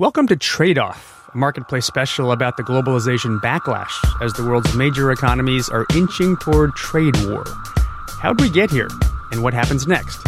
[0.00, 3.92] Welcome to Trade Off, a marketplace special about the globalization backlash
[4.22, 7.44] as the world's major economies are inching toward trade war.
[8.22, 8.88] How'd we get here,
[9.30, 10.18] and what happens next?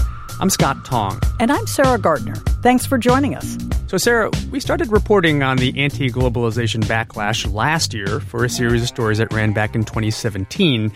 [0.41, 1.19] I'm Scott Tong.
[1.41, 2.35] And I'm Sarah Gardner.
[2.61, 3.57] Thanks for joining us.
[3.87, 8.83] So, Sarah, we started reporting on the anti globalization backlash last year for a series
[8.83, 10.93] of stories that ran back in 2017.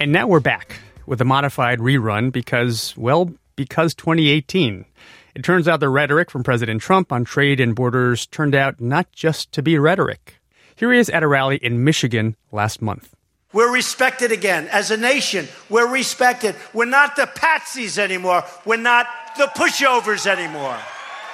[0.00, 4.84] And now we're back with a modified rerun because, well, because 2018.
[5.36, 9.12] It turns out the rhetoric from President Trump on trade and borders turned out not
[9.12, 10.40] just to be rhetoric.
[10.76, 13.14] Here he is at a rally in Michigan last month.
[13.52, 14.66] We're respected again.
[14.68, 16.56] As a nation, we're respected.
[16.72, 18.44] We're not the patsies anymore.
[18.64, 20.78] We're not the pushovers anymore.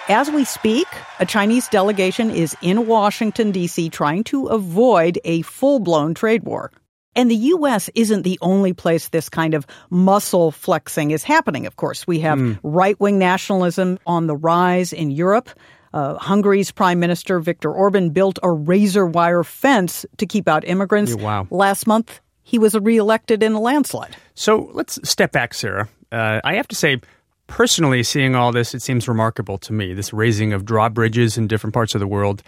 [0.09, 0.89] As we speak,
[1.21, 6.73] a Chinese delegation is in Washington, D.C., trying to avoid a full blown trade war.
[7.15, 7.91] And the U.S.
[7.95, 12.07] isn't the only place this kind of muscle flexing is happening, of course.
[12.07, 12.59] We have mm.
[12.63, 15.51] right wing nationalism on the rise in Europe.
[15.93, 21.15] Uh, Hungary's Prime Minister Viktor Orban built a razor wire fence to keep out immigrants.
[21.15, 21.47] Wow.
[21.51, 24.17] Last month, he was reelected in a landslide.
[24.35, 25.89] So let's step back, Sarah.
[26.11, 27.01] Uh, I have to say,
[27.47, 31.75] personally, seeing all this, it seems remarkable to me this raising of drawbridges in different
[31.75, 32.43] parts of the world.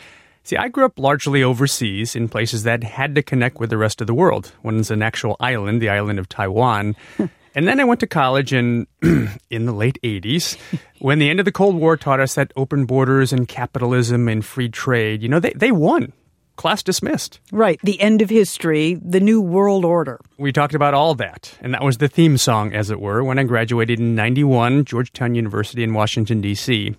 [0.47, 4.03] See, I grew up largely overseas in places that had to connect with the rest
[4.03, 4.53] of the world.
[4.63, 6.97] One's an actual island, the island of Taiwan.
[7.55, 8.87] and then I went to college in
[9.51, 10.59] in the late 80s
[10.99, 14.45] when the end of the Cold War taught us that open borders and capitalism and
[14.45, 16.13] free trade, you know, they, they won.
[16.57, 17.41] Class dismissed.
[17.51, 17.81] Right.
[17.83, 20.21] The end of history, the new world order.
[20.39, 21.57] We talked about all that.
[21.63, 25.35] And that was the theme song, as it were, when I graduated in 91, Georgetown
[25.35, 26.95] University in Washington, D.C.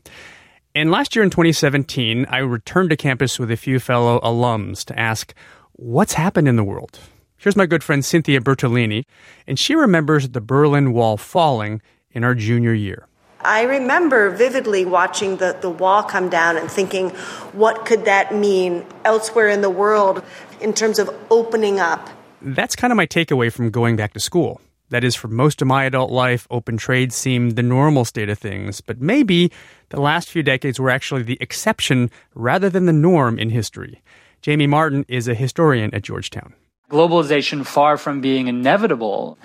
[0.77, 4.99] And last year in 2017, I returned to campus with a few fellow alums to
[4.99, 5.33] ask,
[5.71, 6.99] what's happened in the world?
[7.37, 9.05] Here's my good friend Cynthia Bertolini,
[9.47, 11.81] and she remembers the Berlin Wall falling
[12.11, 13.07] in our junior year.
[13.39, 17.11] I remember vividly watching the, the wall come down and thinking,
[17.53, 20.23] what could that mean elsewhere in the world
[20.59, 22.09] in terms of opening up?
[22.41, 24.59] That's kind of my takeaway from going back to school.
[24.89, 28.37] That is, for most of my adult life, open trade seemed the normal state of
[28.37, 29.51] things, but maybe
[29.89, 34.01] the last few decades were actually the exception rather than the norm in history.
[34.41, 36.53] Jamie Martin is a historian at Georgetown.
[36.89, 39.37] Globalization, far from being inevitable,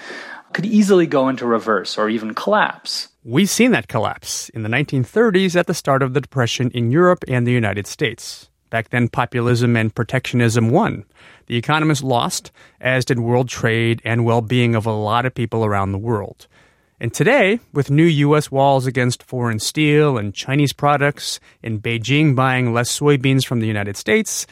[0.52, 3.08] could easily go into reverse or even collapse.
[3.24, 7.24] We've seen that collapse in the 1930s at the start of the Depression in Europe
[7.28, 8.50] and the United States.
[8.70, 11.04] Back then, populism and protectionism won.
[11.46, 15.64] The economists lost, as did world trade and well being of a lot of people
[15.64, 16.46] around the world.
[17.02, 18.50] And today, with new U.S.
[18.50, 23.96] walls against foreign steel and Chinese products, and Beijing buying less soybeans from the United
[23.96, 24.46] States,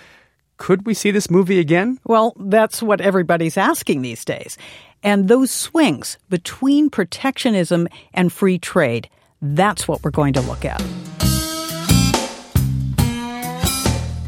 [0.56, 2.00] could we see this movie again?
[2.04, 4.56] Well, that's what everybody's asking these days.
[5.02, 9.10] And those swings between protectionism and free trade,
[9.42, 10.82] that's what we're going to look at.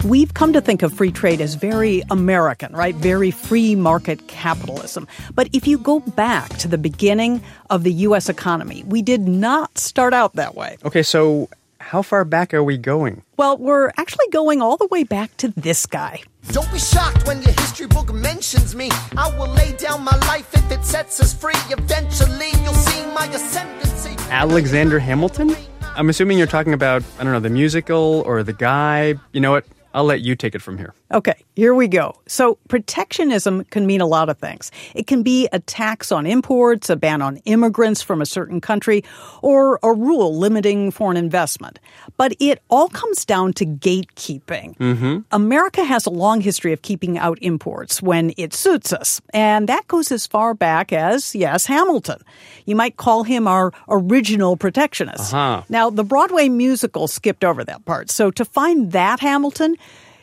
[0.05, 2.94] We've come to think of free trade as very American, right?
[2.94, 5.06] Very free market capitalism.
[5.34, 8.31] But if you go back to the beginning of the U.S.
[8.31, 10.78] economy, we did not start out that way.
[10.87, 11.50] Okay, so
[11.81, 13.22] how far back are we going?
[13.37, 16.22] Well, we're actually going all the way back to this guy.
[16.49, 18.89] Don't be shocked when your history book mentions me.
[19.19, 21.53] I will lay down my life if it sets us free.
[21.69, 24.16] Eventually, you'll see my ascendancy.
[24.31, 25.55] Alexander Hamilton?
[25.83, 29.16] I'm assuming you're talking about, I don't know, the musical or the guy.
[29.33, 29.66] You know what?
[29.93, 30.95] I'll let you take it from here.
[31.12, 32.15] Okay, here we go.
[32.28, 34.71] So, protectionism can mean a lot of things.
[34.94, 39.03] It can be a tax on imports, a ban on immigrants from a certain country,
[39.43, 41.81] or a rule limiting foreign investment.
[42.16, 44.76] But it all comes down to gatekeeping.
[44.76, 45.19] Mm-hmm.
[45.32, 49.88] America has a long history of keeping out imports when it suits us, and that
[49.88, 52.21] goes as far back as, yes, Hamilton.
[52.66, 55.34] You might call him our original protectionist.
[55.34, 55.65] Uh-huh.
[55.69, 59.75] Now, the Broadway musical skipped over that part, so to find that Hamilton,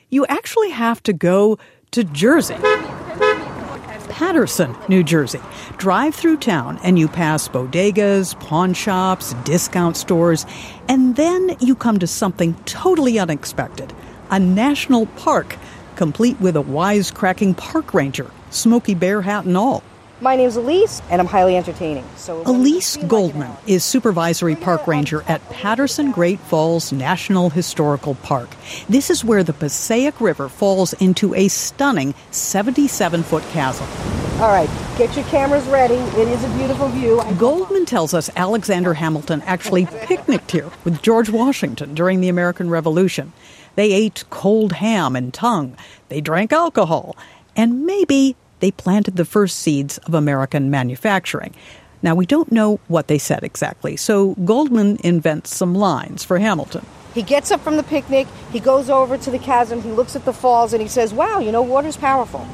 [0.10, 1.58] you actually have to go
[1.92, 2.56] to Jersey.
[4.10, 5.42] Paterson, New Jersey.
[5.78, 10.46] Drive through town and you pass bodegas, pawn shops, discount stores,
[10.88, 13.94] and then you come to something totally unexpected
[14.30, 15.56] a national park,
[15.96, 19.84] complete with a wisecracking park ranger, Smokey Bear hat and all.
[20.20, 22.04] My name's Elise, and I'm highly entertaining.
[22.16, 28.50] So Elise Goldman is supervisory park ranger at Paterson Great Falls National Historical Park.
[28.90, 33.88] This is where the Passaic River falls into a stunning 77 foot chasm.
[34.42, 35.94] All right, get your cameras ready.
[35.94, 37.22] It is a beautiful view.
[37.38, 43.34] Goldman tells us Alexander Hamilton actually picnicked here with George Washington during the American Revolution.
[43.76, 45.78] They ate cold ham and tongue.
[46.10, 47.16] They drank alcohol.
[47.56, 51.54] And maybe they planted the first seeds of American manufacturing.
[52.02, 56.86] Now, we don't know what they said exactly, so Goldman invents some lines for Hamilton.
[57.14, 60.26] He gets up from the picnic, he goes over to the chasm, he looks at
[60.26, 62.48] the falls, and he says, Wow, you know, water's powerful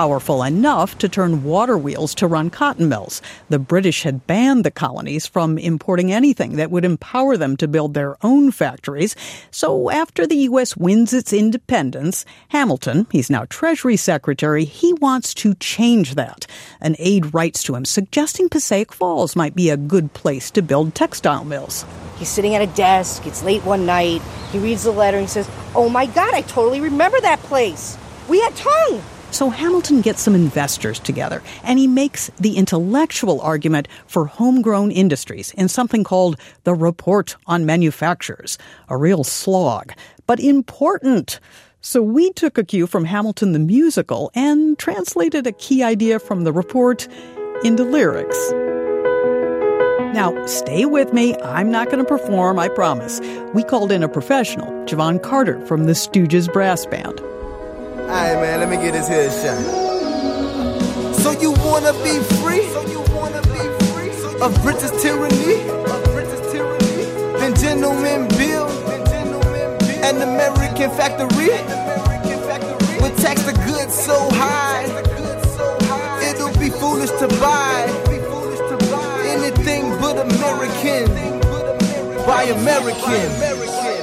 [0.00, 3.20] powerful enough to turn water wheels to run cotton mills.
[3.50, 7.92] The British had banned the colonies from importing anything that would empower them to build
[7.92, 9.14] their own factories.
[9.50, 10.74] So after the U.S.
[10.74, 16.46] wins its independence, Hamilton, he's now Treasury Secretary, he wants to change that.
[16.80, 20.94] An aide writes to him suggesting Passaic Falls might be a good place to build
[20.94, 21.84] textile mills.
[22.16, 23.26] He's sitting at a desk.
[23.26, 24.22] It's late one night.
[24.50, 27.98] He reads the letter and says, Oh my God, I totally remember that place.
[28.30, 29.02] We had tongue.
[29.30, 35.52] So Hamilton gets some investors together and he makes the intellectual argument for homegrown industries
[35.54, 38.58] in something called the Report on Manufactures.
[38.88, 39.92] A real slog,
[40.26, 41.40] but important.
[41.80, 46.44] So we took a cue from Hamilton the musical and translated a key idea from
[46.44, 47.08] the report
[47.64, 48.52] into lyrics.
[50.12, 51.36] Now, stay with me.
[51.36, 53.20] I'm not going to perform, I promise.
[53.54, 57.22] We called in a professional, Javon Carter from the Stooges Brass Band.
[58.10, 59.62] Alright, man, let me get this head shot.
[61.22, 62.66] So you wanna be free?
[62.70, 64.10] So you wanna be free?
[64.42, 65.62] Of British tyranny?
[65.70, 67.04] Of British tyranny?
[67.38, 68.68] Then gentlemen build
[70.02, 71.54] an American factory.
[73.00, 74.86] Would tax the goods so high,
[76.28, 77.86] it'll be foolish to buy
[79.24, 81.06] anything but American
[82.26, 83.99] by American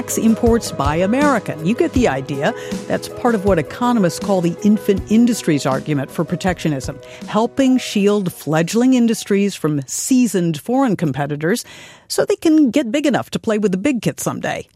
[0.00, 1.66] tax imports by American.
[1.66, 2.54] You get the idea.
[2.86, 6.98] That's part of what economists call the infant industries argument for protectionism,
[7.28, 11.66] helping shield fledgling industries from seasoned foreign competitors
[12.08, 14.66] so they can get big enough to play with the big kids someday.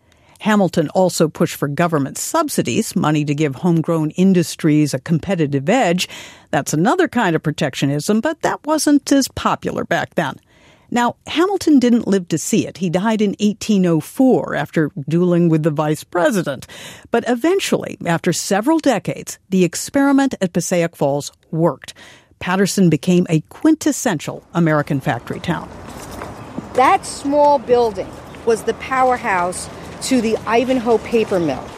[0.41, 6.07] Hamilton also pushed for government subsidies, money to give homegrown industries a competitive edge.
[6.51, 10.39] That's another kind of protectionism, but that wasn't as popular back then.
[10.95, 12.79] Now, Hamilton didn't live to see it.
[12.79, 16.69] He died in 1804 after dueling with the vice president.
[17.11, 21.95] But eventually, after several decades, the experiment at Passaic Falls worked.
[22.39, 25.69] Paterson became a quintessential American factory town.
[26.75, 28.11] That small building
[28.47, 29.69] was the powerhouse
[30.03, 31.69] to the Ivanhoe paper mill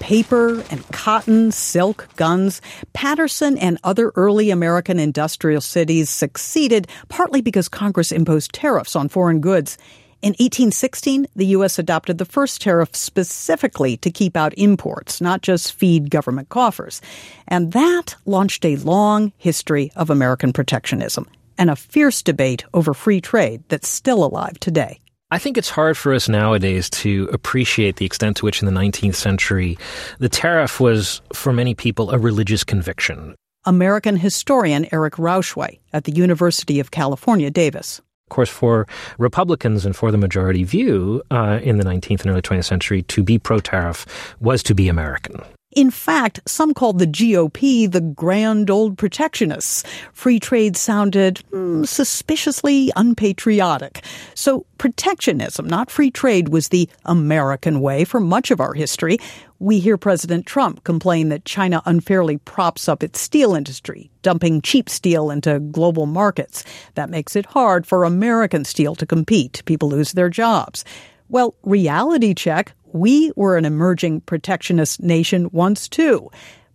[0.00, 2.60] paper and cotton, silk, guns,
[2.92, 9.40] Paterson and other early American industrial cities succeeded partly because Congress imposed tariffs on foreign
[9.40, 9.78] goods.
[10.20, 11.78] In 1816, the U.S.
[11.78, 17.00] adopted the first tariff specifically to keep out imports, not just feed government coffers.
[17.46, 23.20] And that launched a long history of American protectionism and a fierce debate over free
[23.20, 25.00] trade that's still alive today.
[25.30, 28.72] I think it's hard for us nowadays to appreciate the extent to which in the
[28.72, 29.76] 19th century
[30.18, 33.34] the tariff was, for many people, a religious conviction.
[33.66, 37.98] American historian Eric Rauchway at the University of California, Davis.
[37.98, 38.86] Of course, for
[39.18, 43.22] Republicans and for the majority view uh, in the 19th and early 20th century, to
[43.22, 44.06] be pro tariff
[44.40, 45.42] was to be American.
[45.78, 49.84] In fact, some called the GOP the grand old protectionists.
[50.12, 54.02] Free trade sounded mm, suspiciously unpatriotic.
[54.34, 59.18] So protectionism, not free trade, was the American way for much of our history.
[59.60, 64.88] We hear President Trump complain that China unfairly props up its steel industry, dumping cheap
[64.88, 66.64] steel into global markets.
[66.96, 69.62] That makes it hard for American steel to compete.
[69.64, 70.84] People lose their jobs.
[71.30, 76.30] Well, reality check, we were an emerging protectionist nation once too.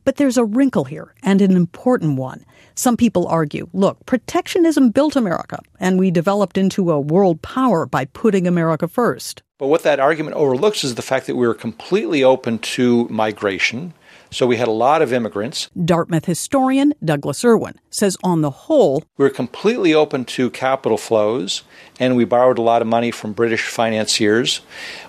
[0.05, 2.43] But there's a wrinkle here, and an important one.
[2.75, 8.05] Some people argue, look, protectionism built America, and we developed into a world power by
[8.05, 9.43] putting America first.
[9.60, 13.93] But what that argument overlooks is the fact that we were completely open to migration,
[14.29, 15.70] so we had a lot of immigrants.
[15.86, 21.63] Dartmouth historian Douglas Irwin says on the whole, we were completely open to capital flows
[22.03, 24.60] and we borrowed a lot of money from British financiers.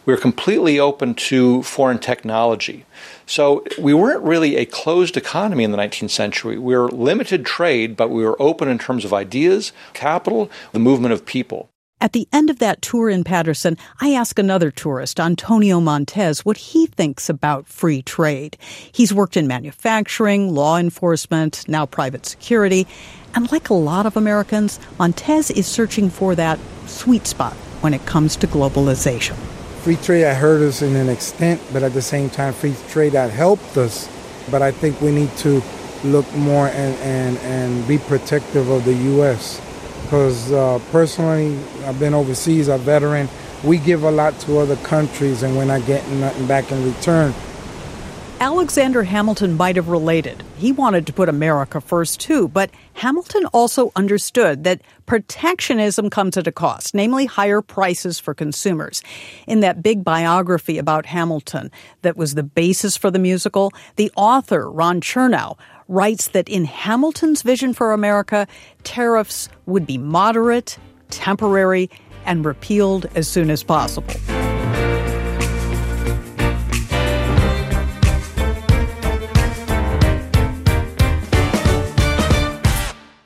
[0.06, 2.86] We were completely open to foreign technology.
[3.26, 6.56] So we weren't really a closed economy in the 19th century.
[6.56, 11.12] We were limited trade, but we were open in terms of ideas, capital, the movement
[11.12, 11.68] of people.
[12.04, 16.58] At the end of that tour in Paterson, I ask another tourist, Antonio Montez, what
[16.58, 18.58] he thinks about free trade.
[18.92, 22.86] He's worked in manufacturing, law enforcement, now private security.
[23.34, 28.04] And like a lot of Americans, Montez is searching for that sweet spot when it
[28.04, 29.36] comes to globalization.
[29.82, 33.14] Free trade had hurt us in an extent, but at the same time, free trade
[33.14, 34.10] had helped us.
[34.50, 35.62] But I think we need to
[36.04, 39.63] look more and, and, and be protective of the U.S
[40.04, 43.28] because uh, personally, I've been overseas, a veteran.
[43.64, 47.34] We give a lot to other countries, and we're not getting nothing back in return.
[48.40, 50.42] Alexander Hamilton might have related.
[50.58, 56.46] He wanted to put America first too, but Hamilton also understood that protectionism comes at
[56.46, 59.02] a cost, namely higher prices for consumers.
[59.46, 61.70] In that big biography about Hamilton
[62.02, 65.56] that was the basis for the musical, the author, Ron Chernow,
[65.88, 68.46] writes that in Hamilton's vision for America,
[68.82, 70.78] tariffs would be moderate,
[71.10, 71.90] temporary,
[72.24, 74.14] and repealed as soon as possible.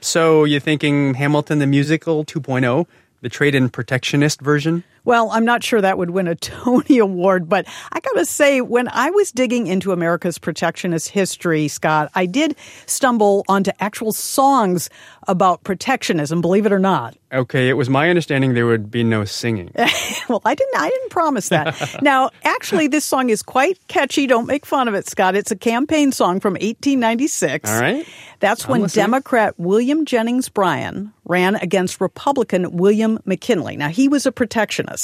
[0.00, 2.86] So you're thinking Hamilton the Musical 2.0,
[3.20, 4.82] the trade and protectionist version?
[5.08, 8.60] Well, I'm not sure that would win a Tony Award, but I got to say,
[8.60, 14.90] when I was digging into America's protectionist history, Scott, I did stumble onto actual songs
[15.26, 17.16] about protectionism, believe it or not.
[17.32, 19.70] Okay, it was my understanding there would be no singing.
[20.28, 21.96] well, I didn't I didn't promise that.
[22.02, 24.26] now, actually this song is quite catchy.
[24.26, 25.36] Don't make fun of it, Scott.
[25.36, 27.70] It's a campaign song from 1896.
[27.70, 28.06] All right.
[28.40, 29.04] That's I'm when listening.
[29.04, 33.76] Democrat William Jennings Bryan ran against Republican William McKinley.
[33.76, 34.97] Now, he was a protectionist,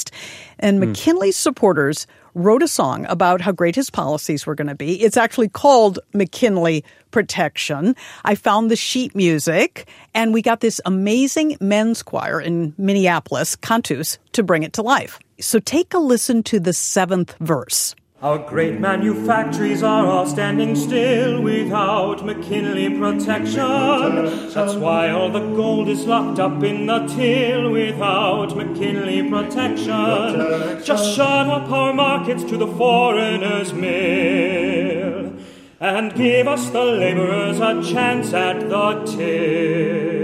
[0.58, 0.90] and Hmm.
[0.90, 5.00] McKinley's supporters wrote a song about how great his policies were going to be.
[5.00, 7.94] It's actually called McKinley Protection.
[8.24, 14.18] I found the sheet music, and we got this amazing men's choir in Minneapolis, Cantus,
[14.32, 15.20] to bring it to life.
[15.40, 17.94] So take a listen to the seventh verse.
[18.24, 24.48] Our great manufactories are all standing still without McKinley protection.
[24.48, 30.82] That's why all the gold is locked up in the till without McKinley protection.
[30.82, 35.34] Just shut up our markets to the foreigner's mill
[35.78, 40.23] and give us the laborers a chance at the till.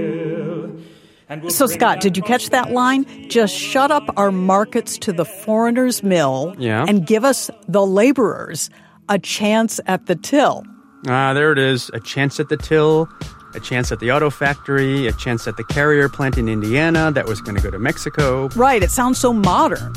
[1.30, 3.06] And we'll So, Scott, did you catch that line?
[3.30, 6.84] Just shut up our markets to the foreigner's mill Yeah.
[6.88, 8.68] and give us, the laborers,
[9.08, 10.64] a chance at the till.
[11.06, 11.88] Ah, there it is.
[11.94, 13.08] A chance at the till,
[13.54, 17.26] a chance at the auto factory, a chance at the carrier plant in Indiana that
[17.26, 18.49] was going to go to Mexico.
[18.56, 19.92] Right, it sounds so modern.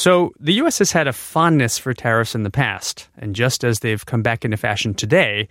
[0.00, 0.78] So the U.S.
[0.78, 4.46] has had a fondness for tariffs in the past, and just as they've come back
[4.46, 5.46] into fashion today.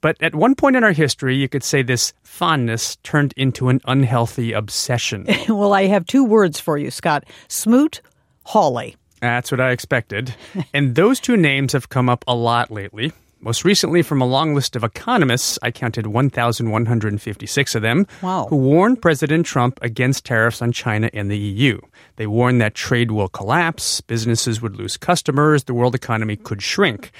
[0.00, 3.80] But at one point in our history, you could say this fondness turned into an
[3.84, 5.28] unhealthy obsession.
[5.48, 8.02] well, I have two words for you, Scott Smoot
[8.42, 8.96] Hawley.
[9.20, 10.34] That's what I expected.
[10.74, 13.12] and those two names have come up a lot lately.
[13.44, 18.46] Most recently, from a long list of economists, I counted 1,156 of them, Wow.
[18.48, 21.78] who warned President Trump against tariffs on China and the EU.
[22.16, 27.10] They warned that trade will collapse, businesses would lose customers, the world economy could shrink.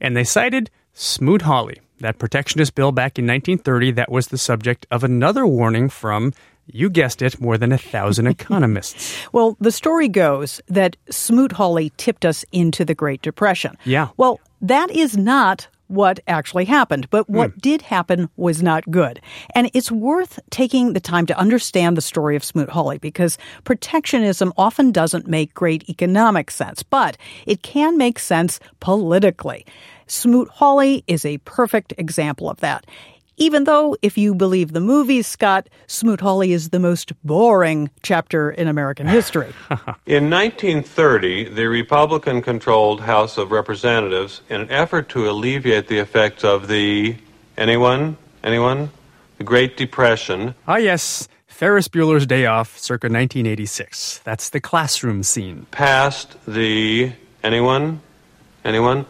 [0.00, 4.86] And they cited Smoot Hawley, that protectionist bill back in 1930 that was the subject
[4.90, 6.32] of another warning from,
[6.66, 9.14] you guessed it, more than a thousand economists.
[9.32, 13.76] Well, the story goes that Smoot Hawley tipped us into the Great Depression.
[13.84, 14.08] Yeah.
[14.16, 17.58] Well, that is not what actually happened, but what Hmm.
[17.60, 19.20] did happen was not good.
[19.54, 24.52] And it's worth taking the time to understand the story of Smoot Hawley because protectionism
[24.56, 29.66] often doesn't make great economic sense, but it can make sense politically.
[30.06, 32.86] Smoot Hawley is a perfect example of that.
[33.36, 38.50] Even though, if you believe the movies, Scott, Smoot Hawley is the most boring chapter
[38.50, 39.52] in American history.
[40.06, 46.44] In 1930, the Republican controlled House of Representatives, in an effort to alleviate the effects
[46.44, 47.16] of the.
[47.56, 48.16] Anyone?
[48.42, 48.90] Anyone?
[49.38, 50.54] The Great Depression.
[50.68, 54.18] Ah, yes, Ferris Bueller's Day Off, circa 1986.
[54.24, 55.66] That's the classroom scene.
[55.70, 57.12] passed the
[57.42, 58.00] anyone
[58.64, 59.06] anyone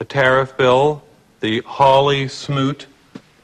[0.00, 1.02] a tariff bill
[1.40, 2.86] the Hawley Smoot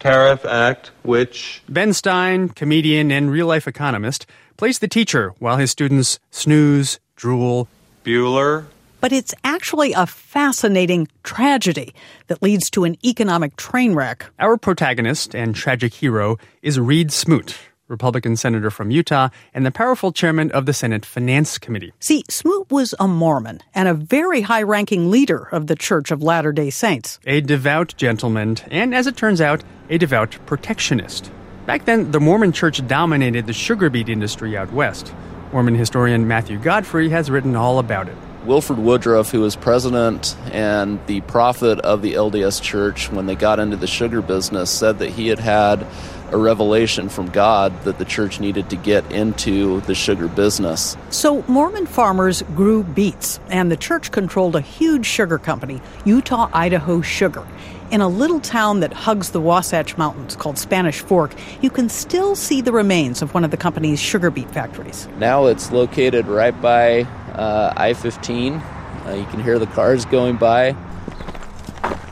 [0.01, 4.27] Tariff Act which Ben Stein, comedian and real life economist,
[4.57, 7.69] plays the teacher while his students snooze, drool.
[8.05, 8.65] Bueller
[9.01, 11.95] But it's actually a fascinating tragedy
[12.27, 14.27] that leads to an economic train wreck.
[14.39, 17.57] Our protagonist and tragic hero is Reed Smoot,
[17.91, 21.93] Republican senator from Utah and the powerful chairman of the Senate Finance Committee.
[22.01, 26.23] See, Smoot was a Mormon and a very high ranking leader of the Church of
[26.23, 27.19] Latter day Saints.
[27.27, 31.31] A devout gentleman, and as it turns out, a devout protectionist.
[31.67, 35.13] Back then, the Mormon church dominated the sugar beet industry out west.
[35.53, 38.17] Mormon historian Matthew Godfrey has written all about it.
[38.45, 43.59] Wilford Woodruff, who was president and the prophet of the LDS Church when they got
[43.59, 45.87] into the sugar business, said that he had had
[46.33, 50.97] a revelation from God that the church needed to get into the sugar business.
[51.11, 57.01] So Mormon farmers grew beets, and the church controlled a huge sugar company, Utah Idaho
[57.01, 57.47] Sugar.
[57.91, 62.37] In a little town that hugs the Wasatch Mountains called Spanish Fork, you can still
[62.37, 65.09] see the remains of one of the company's sugar beet factories.
[65.19, 67.03] Now it's located right by
[67.35, 68.55] uh, I 15.
[68.55, 70.77] Uh, you can hear the cars going by.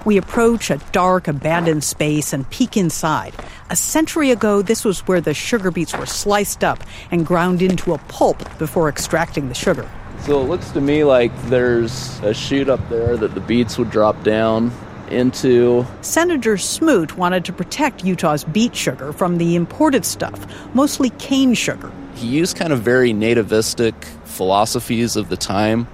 [0.09, 3.35] We approach a dark, abandoned space and peek inside.
[3.69, 7.93] A century ago, this was where the sugar beets were sliced up and ground into
[7.93, 9.87] a pulp before extracting the sugar.
[10.21, 13.91] So it looks to me like there's a chute up there that the beets would
[13.91, 14.73] drop down
[15.11, 15.85] into.
[16.01, 20.41] Senator Smoot wanted to protect Utah's beet sugar from the imported stuff,
[20.75, 21.93] mostly cane sugar.
[22.15, 23.93] He used kind of very nativistic
[24.25, 25.87] philosophies of the time,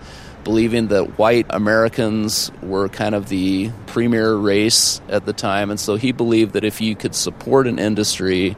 [0.45, 5.71] believing that white Americans were kind of the premier race at the time.
[5.71, 8.57] And so he believed that if you could support an industry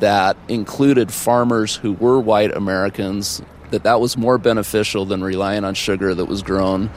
[0.00, 5.74] that included farmers who were white Americans, that that was more beneficial than relying on
[5.74, 6.90] sugar that was grown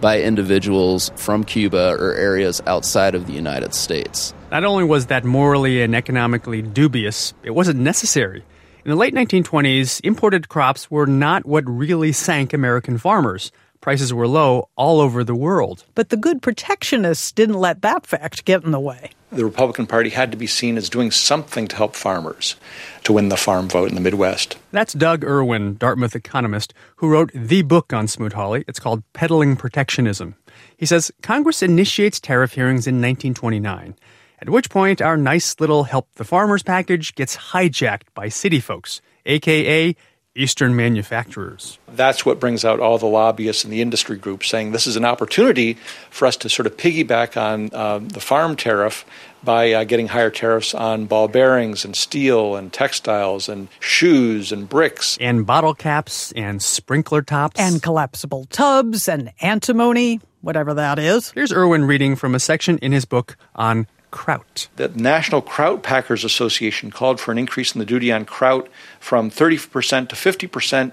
[0.00, 4.32] by individuals from Cuba or areas outside of the United States.
[4.50, 8.44] Not only was that morally and economically dubious, it wasn't necessary.
[8.84, 13.52] In the late 1920s, imported crops were not what really sank American farmers.
[13.80, 15.84] Prices were low all over the world.
[15.94, 19.12] But the good protectionists didn't let that fact get in the way.
[19.32, 22.56] The Republican Party had to be seen as doing something to help farmers
[23.04, 24.58] to win the farm vote in the Midwest.
[24.70, 28.64] That's Doug Irwin, Dartmouth economist, who wrote the book on Smoot-Hawley.
[28.68, 30.34] It's called Peddling Protectionism.
[30.76, 33.94] He says Congress initiates tariff hearings in 1929,
[34.40, 39.00] at which point our nice little help the farmers package gets hijacked by city folks,
[39.24, 39.94] aka
[40.36, 41.80] Eastern manufacturers.
[41.88, 45.04] That's what brings out all the lobbyists and the industry groups saying this is an
[45.04, 45.76] opportunity
[46.08, 49.04] for us to sort of piggyback on uh, the farm tariff
[49.42, 54.68] by uh, getting higher tariffs on ball bearings and steel and textiles and shoes and
[54.68, 55.18] bricks.
[55.20, 57.58] And bottle caps and sprinkler tops.
[57.58, 61.32] And collapsible tubs and antimony, whatever that is.
[61.32, 64.68] Here's Irwin reading from a section in his book on kraut.
[64.76, 69.30] The National Kraut Packers Association called for an increase in the duty on kraut from
[69.30, 70.92] 30% to 50%.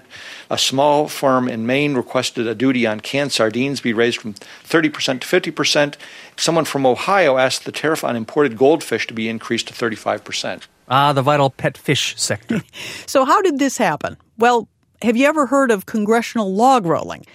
[0.50, 5.20] A small firm in Maine requested a duty on canned sardines be raised from 30%
[5.20, 5.94] to 50%.
[6.36, 10.66] Someone from Ohio asked the tariff on imported goldfish to be increased to 35%.
[10.88, 12.62] Ah, the vital pet fish sector.
[13.06, 14.16] so, how did this happen?
[14.38, 14.68] Well,
[15.02, 17.26] have you ever heard of congressional log rolling?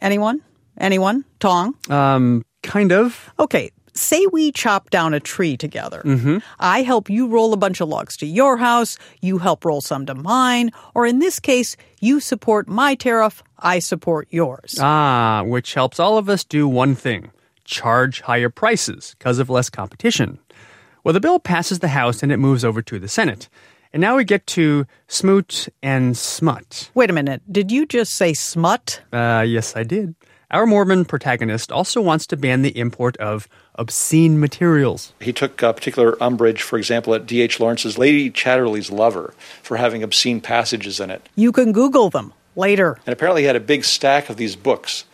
[0.00, 0.42] Anyone?
[0.78, 1.24] Anyone?
[1.38, 1.74] Tong?
[1.88, 3.32] Um, kind of.
[3.38, 6.02] Okay, say we chop down a tree together.
[6.04, 6.38] Mm-hmm.
[6.58, 10.06] I help you roll a bunch of logs to your house, you help roll some
[10.06, 14.78] to mine, or in this case, you support my tariff, I support yours.
[14.80, 17.30] Ah, which helps all of us do one thing
[17.64, 20.38] charge higher prices because of less competition.
[21.04, 23.48] Well, the bill passes the House and it moves over to the Senate.
[23.92, 26.90] And now we get to smoot and smut.
[26.94, 29.00] Wait a minute, did you just say smut?
[29.12, 30.14] Uh, yes, I did.
[30.50, 35.12] Our Mormon protagonist also wants to ban the import of obscene materials.
[35.20, 37.60] He took a particular umbrage, for example, at D.H.
[37.60, 39.32] Lawrence's Lady Chatterley's Lover
[39.62, 41.28] for having obscene passages in it.
[41.36, 42.98] You can Google them later.
[43.06, 45.04] And apparently he had a big stack of these books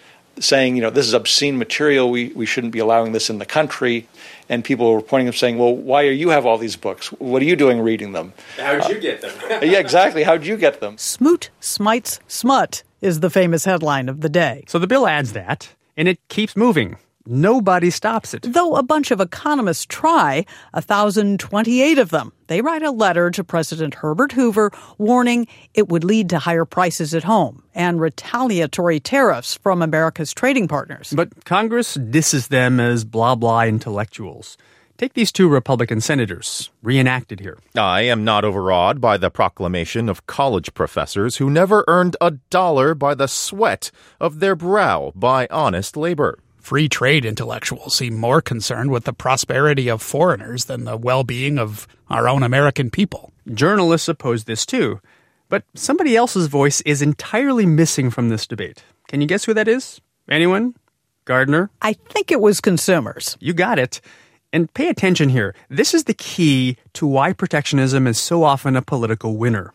[0.40, 3.46] saying, you know, this is obscene material, we, we shouldn't be allowing this in the
[3.46, 4.08] country.
[4.48, 7.08] And people were pointing and saying, well, why do you have all these books?
[7.12, 8.32] What are you doing reading them?
[8.56, 9.34] How'd you get them?
[9.50, 10.22] yeah, exactly.
[10.22, 10.96] How'd you get them?
[10.96, 14.64] Smoot, smites, smut is the famous headline of the day.
[14.68, 16.96] So the bill adds that, and it keeps moving.
[17.28, 18.42] Nobody stops it.
[18.42, 22.32] Though a bunch of economists try, 1,028 of them.
[22.46, 27.14] They write a letter to President Herbert Hoover warning it would lead to higher prices
[27.14, 31.12] at home and retaliatory tariffs from America's trading partners.
[31.16, 34.56] But Congress disses them as blah blah intellectuals.
[34.98, 37.58] Take these two Republican senators, reenacted here.
[37.76, 42.94] I am not overawed by the proclamation of college professors who never earned a dollar
[42.94, 46.38] by the sweat of their brow by honest labor.
[46.56, 51.58] Free trade intellectuals seem more concerned with the prosperity of foreigners than the well being
[51.58, 53.34] of our own American people.
[53.52, 55.00] Journalists oppose this too.
[55.48, 58.82] But somebody else's voice is entirely missing from this debate.
[59.08, 60.00] Can you guess who that is?
[60.28, 60.74] Anyone?
[61.26, 61.70] Gardner?
[61.82, 63.36] I think it was consumers.
[63.40, 64.00] You got it.
[64.52, 65.54] And pay attention here.
[65.68, 69.72] This is the key to why protectionism is so often a political winner.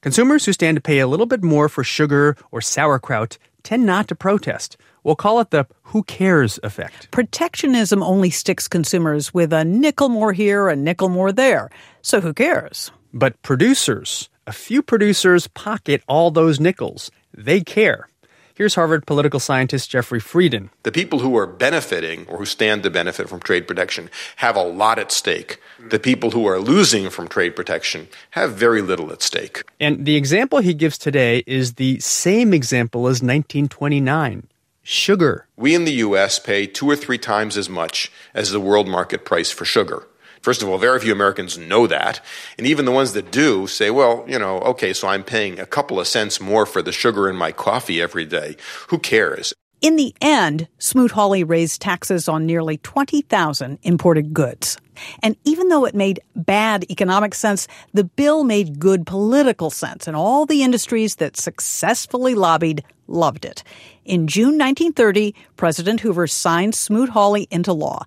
[0.00, 4.08] Consumers who stand to pay a little bit more for sugar or sauerkraut tend not
[4.08, 4.76] to protest.
[5.04, 7.10] We'll call it the who cares effect.
[7.10, 11.70] Protectionism only sticks consumers with a nickel more here, a nickel more there.
[12.00, 12.90] So who cares?
[13.12, 17.10] But producers, a few producers pocket all those nickels.
[17.34, 18.08] They care.
[18.54, 20.68] Here's Harvard political scientist Jeffrey Frieden.
[20.82, 24.62] The people who are benefiting or who stand to benefit from trade protection have a
[24.62, 25.58] lot at stake.
[25.88, 29.62] The people who are losing from trade protection have very little at stake.
[29.80, 34.48] And the example he gives today is the same example as 1929
[34.82, 35.46] sugar.
[35.56, 36.38] We in the U.S.
[36.38, 40.06] pay two or three times as much as the world market price for sugar.
[40.42, 42.20] First of all, very few Americans know that.
[42.58, 45.66] And even the ones that do say, well, you know, okay, so I'm paying a
[45.66, 48.56] couple of cents more for the sugar in my coffee every day.
[48.88, 49.54] Who cares?
[49.80, 54.78] In the end, Smoot-Hawley raised taxes on nearly 20,000 imported goods.
[55.24, 60.16] And even though it made bad economic sense, the bill made good political sense, and
[60.16, 63.64] all the industries that successfully lobbied loved it.
[64.04, 68.04] In June 1930, President Hoover signed Smoot-Hawley into law.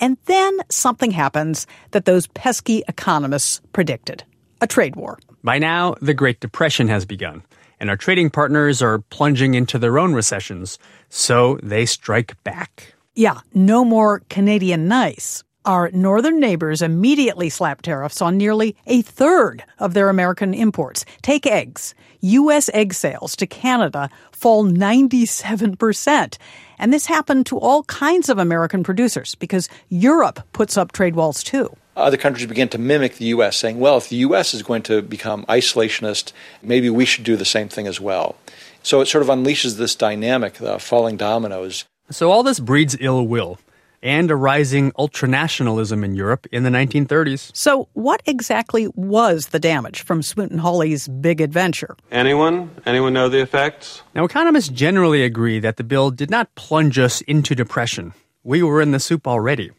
[0.00, 4.24] And then something happens that those pesky economists predicted
[4.60, 5.18] a trade war.
[5.42, 7.42] By now, the Great Depression has begun,
[7.78, 10.78] and our trading partners are plunging into their own recessions,
[11.10, 12.94] so they strike back.
[13.14, 15.44] Yeah, no more Canadian nice.
[15.66, 21.06] Our northern neighbors immediately slapped tariffs on nearly a third of their American imports.
[21.22, 21.94] Take eggs.
[22.20, 22.68] U.S.
[22.74, 26.36] egg sales to Canada fall 97%.
[26.78, 31.42] And this happened to all kinds of American producers because Europe puts up trade walls
[31.42, 31.74] too.
[31.96, 34.52] Other countries began to mimic the U.S., saying, well, if the U.S.
[34.52, 38.36] is going to become isolationist, maybe we should do the same thing as well.
[38.82, 41.86] So it sort of unleashes this dynamic, the falling dominoes.
[42.10, 43.58] So all this breeds ill will
[44.04, 47.50] and a rising ultranationalism in Europe in the 1930s.
[47.56, 51.96] So, what exactly was the damage from Smoot-Hawley's big adventure?
[52.12, 52.70] Anyone?
[52.86, 54.02] Anyone know the effects?
[54.14, 58.12] Now, economists generally agree that the bill did not plunge us into depression.
[58.44, 59.72] We were in the soup already.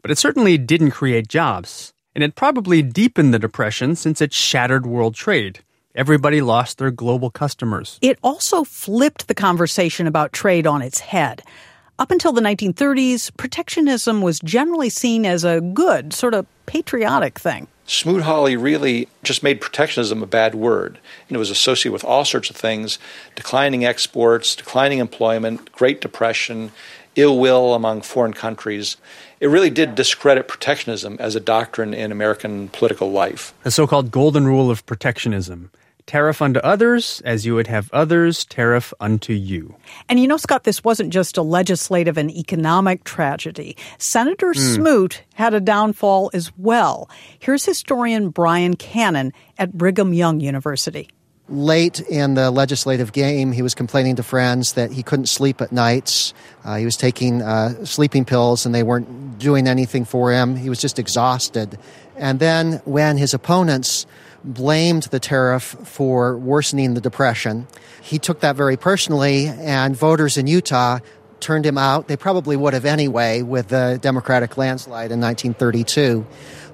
[0.00, 1.92] But it certainly didn't create jobs.
[2.14, 5.58] And it probably deepened the depression since it shattered world trade.
[5.96, 7.98] Everybody lost their global customers.
[8.00, 11.42] It also flipped the conversation about trade on its head.
[11.98, 17.68] Up until the 1930s, protectionism was generally seen as a good, sort of patriotic thing.
[17.86, 20.98] Smoot-Hawley really just made protectionism a bad word.
[21.28, 22.98] And it was associated with all sorts of things
[23.34, 26.70] declining exports, declining employment, Great Depression,
[27.14, 28.98] ill will among foreign countries.
[29.40, 33.54] It really did discredit protectionism as a doctrine in American political life.
[33.62, 35.70] The so called golden rule of protectionism
[36.06, 39.74] tariff unto others as you would have others tariff unto you.
[40.08, 43.76] And you know, Scott, this wasn't just a legislative and economic tragedy.
[43.98, 44.74] Senator mm.
[44.74, 47.10] Smoot had a downfall as well.
[47.38, 51.08] Here's historian Brian Cannon at Brigham Young University.
[51.48, 55.70] Late in the legislative game, he was complaining to friends that he couldn't sleep at
[55.70, 56.34] nights.
[56.64, 60.56] Uh, he was taking uh, sleeping pills and they weren't doing anything for him.
[60.56, 61.78] He was just exhausted.
[62.16, 64.06] And then when his opponents
[64.44, 67.66] blamed the tariff for worsening the depression.
[68.02, 70.98] He took that very personally, and voters in Utah
[71.40, 72.08] turned him out.
[72.08, 76.26] They probably would have anyway with the Democratic landslide in 1932.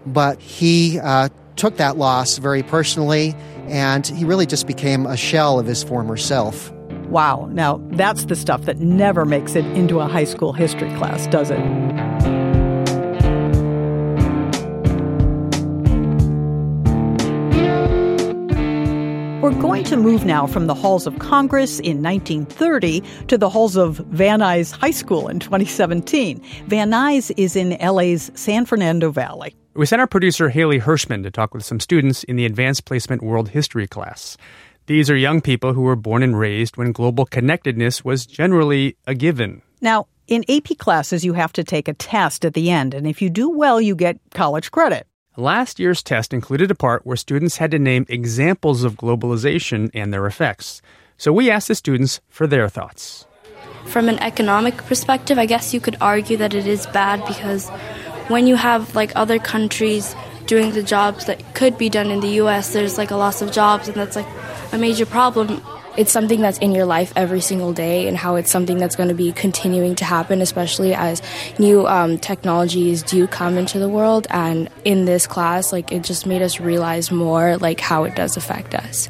[0.06, 3.34] But he uh, took that loss very personally,
[3.66, 6.70] and he really just became a shell of his former self.
[7.08, 7.48] Wow.
[7.52, 11.50] Now, that's the stuff that never makes it into a high school history class, does
[11.50, 12.41] it?
[19.42, 23.76] We're going to move now from the halls of Congress in 1930 to the halls
[23.76, 26.40] of Van Nuys High School in 2017.
[26.68, 29.56] Van Nuys is in LA's San Fernando Valley.
[29.74, 33.20] We sent our producer Haley Hirschman to talk with some students in the Advanced Placement
[33.20, 34.36] World History class.
[34.86, 39.14] These are young people who were born and raised when global connectedness was generally a
[39.16, 39.60] given.
[39.80, 43.20] Now, in AP classes, you have to take a test at the end, and if
[43.20, 45.04] you do well, you get college credit.
[45.38, 50.12] Last year's test included a part where students had to name examples of globalization and
[50.12, 50.82] their effects.
[51.16, 53.26] So we asked the students for their thoughts.
[53.86, 57.70] From an economic perspective, I guess you could argue that it is bad because
[58.28, 60.14] when you have like other countries
[60.44, 63.52] doing the jobs that could be done in the US, there's like a loss of
[63.52, 64.28] jobs and that's like
[64.72, 65.62] a major problem
[65.96, 69.08] it's something that's in your life every single day and how it's something that's going
[69.08, 71.20] to be continuing to happen, especially as
[71.58, 74.26] new um, technologies do come into the world.
[74.30, 78.36] And in this class, like it just made us realize more like how it does
[78.36, 79.08] affect us.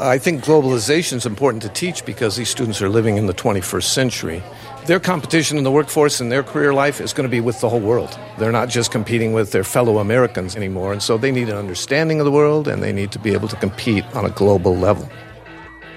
[0.00, 3.82] I think globalization is important to teach because these students are living in the 21st
[3.82, 4.42] century.
[4.86, 7.68] Their competition in the workforce and their career life is going to be with the
[7.68, 8.16] whole world.
[8.38, 12.20] They're not just competing with their fellow Americans anymore, and so they need an understanding
[12.20, 15.10] of the world and they need to be able to compete on a global level.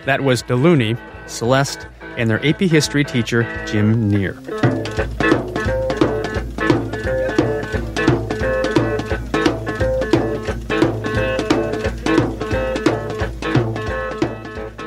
[0.05, 1.87] That was Deluni, Celeste,
[2.17, 4.35] and their AP History teacher, Jim Neer.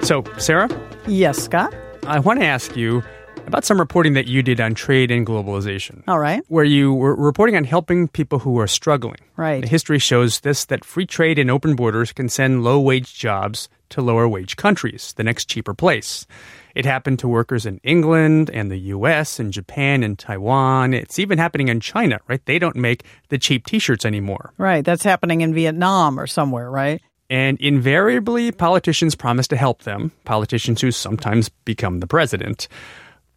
[0.03, 0.69] So, Sarah?
[1.07, 1.75] Yes, Scott?
[2.07, 3.03] I want to ask you
[3.47, 6.03] about some reporting that you did on trade and globalization.
[6.07, 6.43] All right.
[6.49, 9.21] Where you were reporting on helping people who are struggling.
[9.37, 9.63] Right.
[9.63, 13.69] The history shows this that free trade and open borders can send low wage jobs
[13.95, 16.27] to lower wage countries, the next cheaper place.
[16.75, 20.93] It happened to workers in England and the US and Japan and Taiwan.
[20.93, 22.45] It's even happening in China, right?
[22.45, 24.53] They don't make the cheap t shirts anymore.
[24.59, 24.85] Right.
[24.85, 27.01] That's happening in Vietnam or somewhere, right?
[27.31, 32.69] And invariably, politicians promise to help them, politicians who sometimes become the president.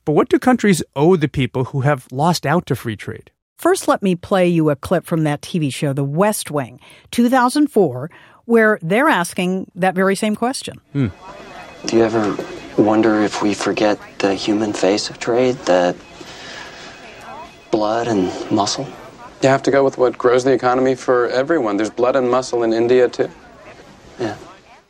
[0.04, 3.32] But what do countries owe the people who have lost out to free trade?
[3.58, 6.80] First, let me play you a clip from that TV show, The West Wing,
[7.12, 8.12] 2004,
[8.48, 10.80] where they're asking that very same question.
[10.94, 11.08] Hmm.
[11.86, 12.36] Do you ever
[12.78, 15.96] wonder if we forget the human face of trade, that
[17.72, 18.88] blood and muscle?
[19.44, 21.76] You have to go with what grows the economy for everyone.
[21.76, 23.30] There's blood and muscle in India, too.
[24.18, 24.38] Yeah.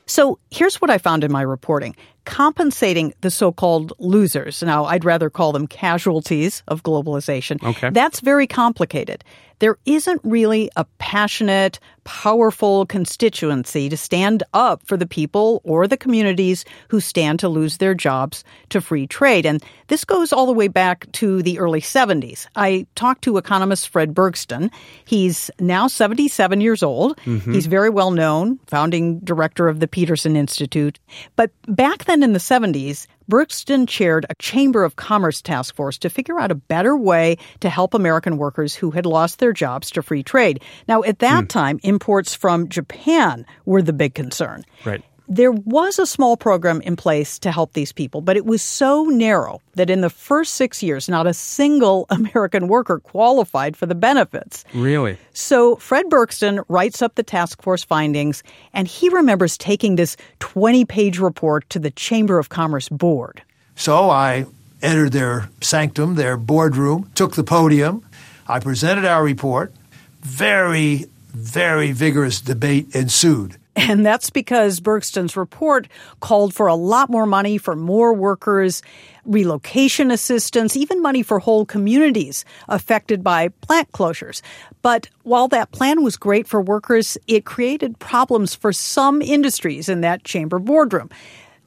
[0.05, 4.61] So here's what I found in my reporting compensating the so called losers.
[4.61, 7.63] Now, I'd rather call them casualties of globalization.
[7.63, 7.89] Okay.
[7.89, 9.23] That's very complicated.
[9.59, 15.97] There isn't really a passionate, powerful constituency to stand up for the people or the
[15.97, 19.45] communities who stand to lose their jobs to free trade.
[19.45, 22.47] And this goes all the way back to the early 70s.
[22.55, 24.71] I talked to economist Fred Bergsten.
[25.05, 27.17] He's now 77 years old.
[27.25, 27.53] Mhm.
[27.53, 30.99] He's very well known, founding director of the Peterson Institute.
[31.35, 36.09] But back then in the 70s, Bergsten chaired a Chamber of Commerce task force to
[36.09, 40.01] figure out a better way to help American workers who had lost their jobs to
[40.01, 40.61] free trade.
[40.87, 41.47] Now, at that hmm.
[41.47, 44.63] time, imports from Japan were the big concern.
[44.85, 45.03] Right.
[45.29, 49.03] There was a small program in place to help these people, but it was so
[49.05, 53.95] narrow that in the first six years, not a single American worker qualified for the
[53.95, 54.63] benefits.
[54.73, 55.17] Really?
[55.33, 60.85] So Fred Bergsten writes up the task force findings, and he remembers taking this 20
[60.85, 63.41] page report to the Chamber of Commerce board.
[63.75, 64.45] So I
[64.81, 68.05] entered their sanctum, their boardroom, took the podium.
[68.47, 69.73] I presented our report.
[70.21, 73.57] Very, very vigorous debate ensued.
[73.75, 75.87] And that's because Bergsten's report
[76.19, 78.81] called for a lot more money for more workers,
[79.23, 84.41] relocation assistance, even money for whole communities affected by plant closures.
[84.81, 90.01] But while that plan was great for workers, it created problems for some industries in
[90.01, 91.11] that chamber boardroom.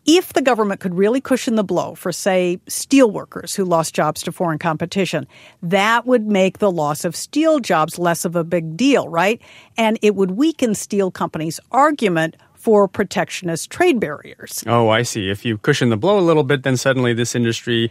[0.06, 4.22] If the government could really cushion the blow for, say, steel workers who lost jobs
[4.22, 5.26] to foreign competition,
[5.62, 9.40] that would make the loss of steel jobs less of a big deal, right?
[9.76, 14.62] And it would weaken steel companies' argument for protectionist trade barriers.
[14.66, 15.30] Oh, I see.
[15.30, 17.90] If you cushion the blow a little bit, then suddenly this industry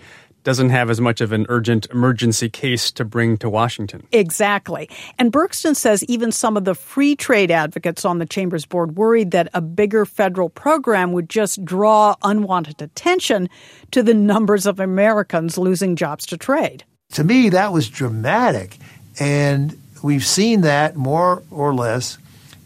[0.50, 4.02] doesn't have as much of an urgent emergency case to bring to Washington.
[4.12, 4.90] Exactly.
[5.20, 9.30] And Bergsten says even some of the free trade advocates on the Chamber's board worried
[9.30, 13.48] that a bigger federal program would just draw unwanted attention
[13.92, 16.84] to the numbers of Americans losing jobs to trade.
[17.12, 18.76] To me, that was dramatic.
[19.20, 22.18] And we've seen that more or less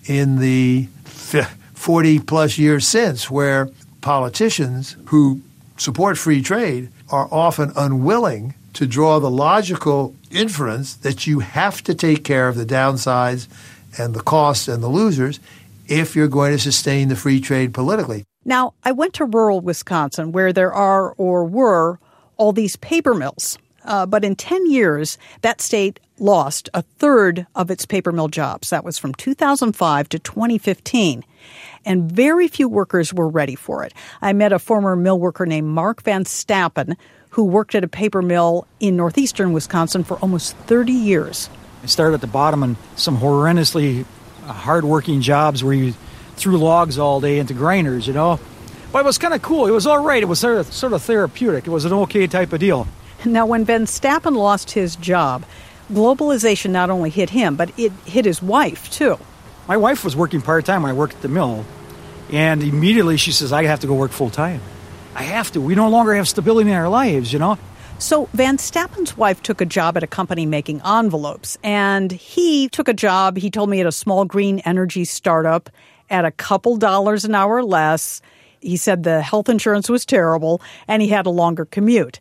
[0.06, 0.88] in the
[1.74, 3.68] 40 plus years since, where
[4.00, 5.42] politicians who
[5.76, 11.94] support free trade are often unwilling to draw the logical inference that you have to
[11.94, 13.48] take care of the downsides
[14.00, 15.40] and the costs and the losers
[15.88, 18.24] if you're going to sustain the free trade politically.
[18.46, 22.00] Now, I went to rural Wisconsin where there are or were
[22.38, 23.60] all these paper mills.
[23.86, 28.72] Uh, but in 10 years, that state lost a third of its paper mill jobs.
[28.72, 31.24] That was from 2005 to 2015.
[31.86, 33.94] And very few workers were ready for it.
[34.22, 36.96] I met a former mill worker named Mark Van Stappen
[37.34, 41.50] who worked at a paper mill in northeastern Wisconsin for almost 30 years.
[41.82, 44.06] I started at the bottom on some horrendously
[44.46, 45.96] uh, hardworking jobs where you
[46.36, 48.40] threw logs all day into grinders, you know.
[48.92, 49.66] But it was kind of cool.
[49.66, 50.22] It was all right.
[50.22, 51.66] It was sort of, sort of therapeutic.
[51.66, 52.88] It was an okay type of deal.
[53.26, 55.44] Now, when Van Stappen lost his job,
[55.92, 59.18] globalization not only hit him, but it hit his wife, too.
[59.68, 61.66] My wife was working part time I worked at the mill,
[62.32, 64.60] and immediately she says, I have to go work full time.
[65.16, 65.62] I have to.
[65.62, 67.58] We no longer have stability in our lives, you know?
[67.98, 72.90] So Van Stappen's wife took a job at a company making envelopes, and he took
[72.90, 75.70] a job, he told me, at a small green energy startup
[76.10, 78.22] at a couple dollars an hour less.
[78.60, 82.20] He said the health insurance was terrible, and he had a longer commute.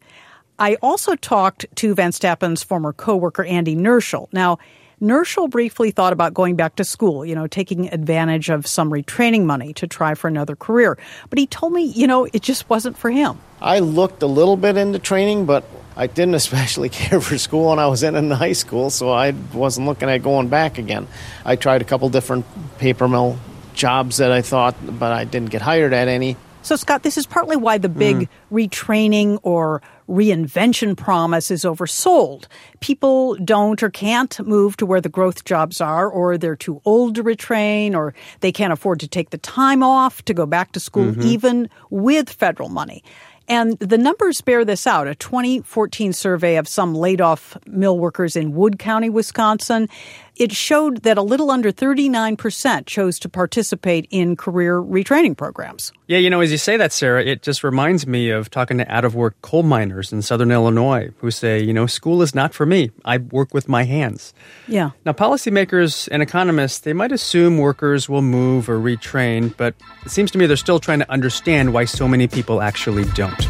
[0.58, 4.28] I also talked to Van Stappen's former coworker, Andy Nerschel.
[4.32, 4.58] Now,
[5.02, 9.44] Nerschel briefly thought about going back to school, you know, taking advantage of some retraining
[9.44, 10.96] money to try for another career.
[11.28, 13.36] But he told me, you know, it just wasn't for him.
[13.60, 15.64] I looked a little bit into training, but
[15.96, 19.32] I didn't especially care for school, and I was in, in high school, so I
[19.52, 21.08] wasn't looking at going back again.
[21.44, 22.46] I tried a couple different
[22.78, 23.40] paper mill
[23.74, 26.36] jobs that I thought, but I didn't get hired at any.
[26.62, 28.28] So, Scott, this is partly why the big mm.
[28.52, 32.46] retraining or reinvention promise is oversold.
[32.78, 37.16] People don't or can't move to where the growth jobs are, or they're too old
[37.16, 40.80] to retrain, or they can't afford to take the time off to go back to
[40.80, 41.22] school, mm-hmm.
[41.22, 43.02] even with federal money.
[43.48, 45.08] And the numbers bear this out.
[45.08, 49.88] A 2014 survey of some laid off mill workers in Wood County, Wisconsin,
[50.36, 55.92] it showed that a little under 39% chose to participate in career retraining programs.
[56.06, 58.92] Yeah, you know, as you say that, Sarah, it just reminds me of talking to
[58.92, 62.54] out of work coal miners in southern Illinois who say, you know, school is not
[62.54, 62.90] for me.
[63.04, 64.34] I work with my hands.
[64.68, 64.90] Yeah.
[65.04, 70.30] Now, policymakers and economists, they might assume workers will move or retrain, but it seems
[70.32, 73.46] to me they're still trying to understand why so many people actually don't.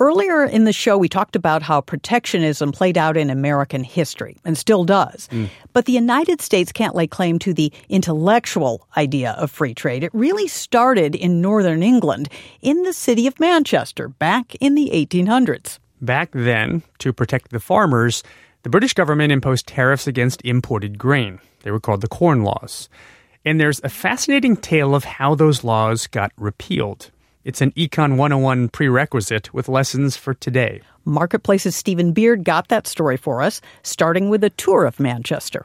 [0.00, 4.56] Earlier in the show, we talked about how protectionism played out in American history and
[4.56, 5.28] still does.
[5.32, 5.48] Mm.
[5.72, 10.04] But the United States can't lay claim to the intellectual idea of free trade.
[10.04, 12.28] It really started in northern England,
[12.62, 15.78] in the city of Manchester, back in the 1800s.
[16.00, 18.22] Back then, to protect the farmers,
[18.62, 21.40] the British government imposed tariffs against imported grain.
[21.62, 22.88] They were called the Corn Laws.
[23.44, 27.10] And there's a fascinating tale of how those laws got repealed.
[27.44, 30.80] It's an Econ 101 prerequisite with lessons for today.
[31.04, 35.64] Marketplace's Stephen Beard got that story for us, starting with a tour of Manchester.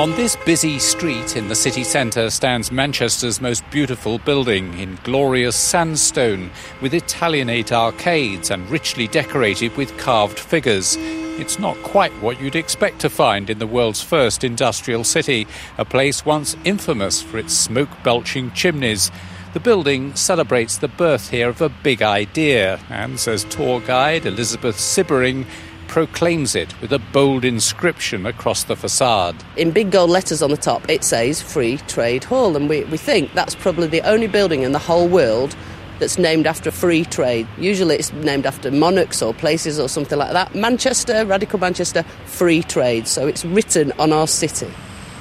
[0.00, 5.54] On this busy street in the city centre stands Manchester's most beautiful building in glorious
[5.54, 6.50] sandstone
[6.80, 10.96] with Italianate arcades and richly decorated with carved figures.
[10.98, 15.84] It's not quite what you'd expect to find in the world's first industrial city, a
[15.84, 19.12] place once infamous for its smoke belching chimneys.
[19.52, 24.76] The building celebrates the birth here of a big idea, and, says tour guide Elizabeth
[24.76, 25.44] Sibbering,
[25.92, 29.36] proclaims it with a bold inscription across the facade.
[29.58, 32.96] In big gold letters on the top, it says Free Trade Hall, and we, we
[32.96, 35.54] think that's probably the only building in the whole world
[35.98, 37.46] that's named after free trade.
[37.58, 40.54] Usually it's named after monarchs or places or something like that.
[40.54, 43.06] Manchester, Radical Manchester, free trade.
[43.06, 44.72] So it's written on our city.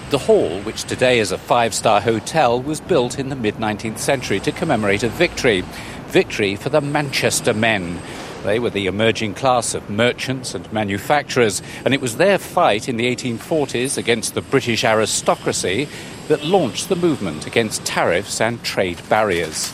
[0.10, 3.98] The hall, which today is a five star hotel, was built in the mid 19th
[3.98, 5.66] century to commemorate a victory.
[6.08, 8.00] Victory for the Manchester men.
[8.44, 12.98] They were the emerging class of merchants and manufacturers, and it was their fight in
[12.98, 15.88] the 1840s against the British aristocracy
[16.28, 19.72] that launched the movement against tariffs and trade barriers.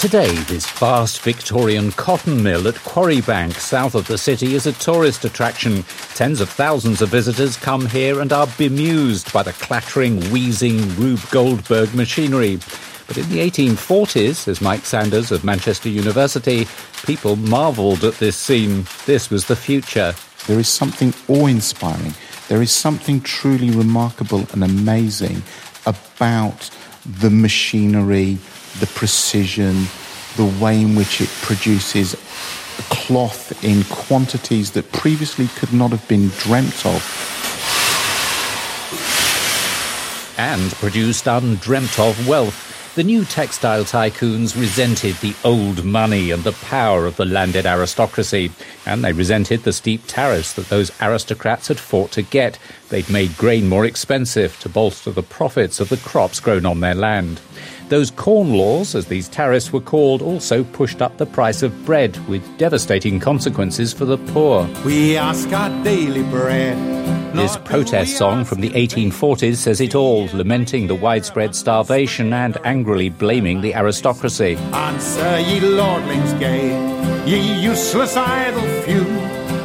[0.00, 5.26] Today, this vast Victorian cotton mill at Quarrybank, south of the city, is a tourist
[5.26, 5.82] attraction.
[6.14, 11.20] Tens of thousands of visitors come here and are bemused by the clattering, wheezing Rube
[11.30, 12.58] Goldberg machinery.
[13.10, 16.68] But in the 1840s, says Mike Sanders of Manchester University,
[17.04, 18.86] people marvelled at this scene.
[19.04, 20.14] This was the future.
[20.46, 22.14] There is something awe inspiring.
[22.46, 25.42] There is something truly remarkable and amazing
[25.86, 26.70] about
[27.04, 28.38] the machinery,
[28.78, 29.86] the precision,
[30.36, 32.14] the way in which it produces
[32.90, 37.02] cloth in quantities that previously could not have been dreamt of.
[40.38, 42.70] And produced undreamt of wealth.
[42.96, 48.50] The new textile tycoons resented the old money and the power of the landed aristocracy,
[48.84, 52.58] and they resented the steep tariffs that those aristocrats had fought to get.
[52.88, 56.96] They'd made grain more expensive to bolster the profits of the crops grown on their
[56.96, 57.40] land.
[57.90, 62.16] Those corn laws, as these tariffs were called, also pushed up the price of bread,
[62.28, 64.68] with devastating consequences for the poor.
[64.84, 66.78] We ask our daily bread.
[67.34, 73.08] This protest song from the 1840s says it all, lamenting the widespread starvation and angrily
[73.08, 74.54] blaming the aristocracy.
[74.72, 76.68] Answer, ye lordlings gay,
[77.26, 79.04] ye useless idle few.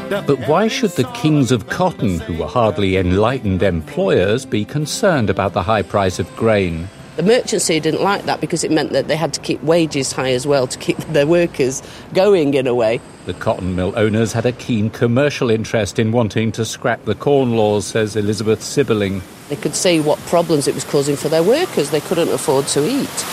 [0.09, 5.53] But why should the kings of cotton, who were hardly enlightened employers, be concerned about
[5.53, 6.87] the high price of grain?
[7.15, 10.31] The merchantry didn't like that because it meant that they had to keep wages high
[10.31, 11.81] as well to keep their workers
[12.13, 12.99] going in a way.
[13.25, 17.55] The cotton mill owners had a keen commercial interest in wanting to scrap the corn
[17.55, 19.21] laws, says Elizabeth Sibling.
[19.47, 21.89] They could see what problems it was causing for their workers.
[21.89, 23.25] They couldn't afford to eat.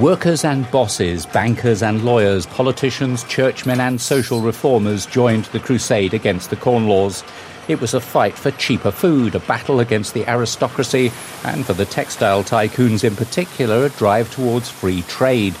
[0.00, 6.50] Workers and bosses, bankers and lawyers, politicians, churchmen and social reformers joined the crusade against
[6.50, 7.22] the Corn Laws.
[7.68, 11.12] It was a fight for cheaper food, a battle against the aristocracy,
[11.44, 15.54] and for the textile tycoons in particular, a drive towards free trade.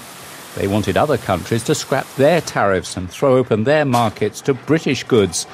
[0.56, 5.04] They wanted other countries to scrap their tariffs and throw open their markets to British
[5.04, 5.46] goods.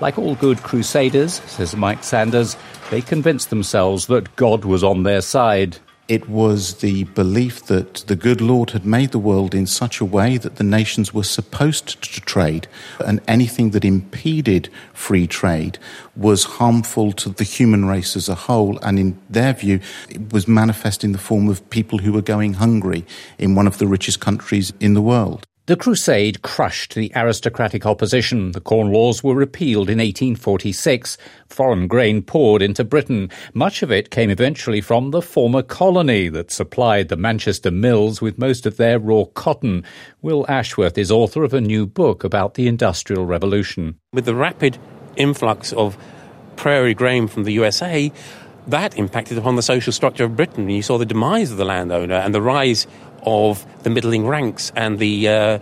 [0.00, 2.56] Like all good crusaders, says Mike Sanders,
[2.90, 5.78] they convinced themselves that God was on their side.
[6.08, 10.04] It was the belief that the good Lord had made the world in such a
[10.04, 12.68] way that the nations were supposed to trade,
[13.04, 15.80] and anything that impeded free trade
[16.14, 18.78] was harmful to the human race as a whole.
[18.82, 22.54] And in their view, it was manifest in the form of people who were going
[22.54, 23.04] hungry
[23.36, 25.44] in one of the richest countries in the world.
[25.66, 28.52] The Crusade crushed the aristocratic opposition.
[28.52, 31.18] The Corn Laws were repealed in 1846.
[31.48, 33.30] Foreign grain poured into Britain.
[33.52, 38.38] Much of it came eventually from the former colony that supplied the Manchester mills with
[38.38, 39.82] most of their raw cotton.
[40.22, 43.98] Will Ashworth is author of a new book about the Industrial Revolution.
[44.12, 44.78] With the rapid
[45.16, 45.98] influx of
[46.54, 48.12] prairie grain from the USA,
[48.68, 50.68] that impacted upon the social structure of Britain.
[50.68, 52.86] You saw the demise of the landowner and the rise
[53.26, 55.58] of the middling ranks and the uh,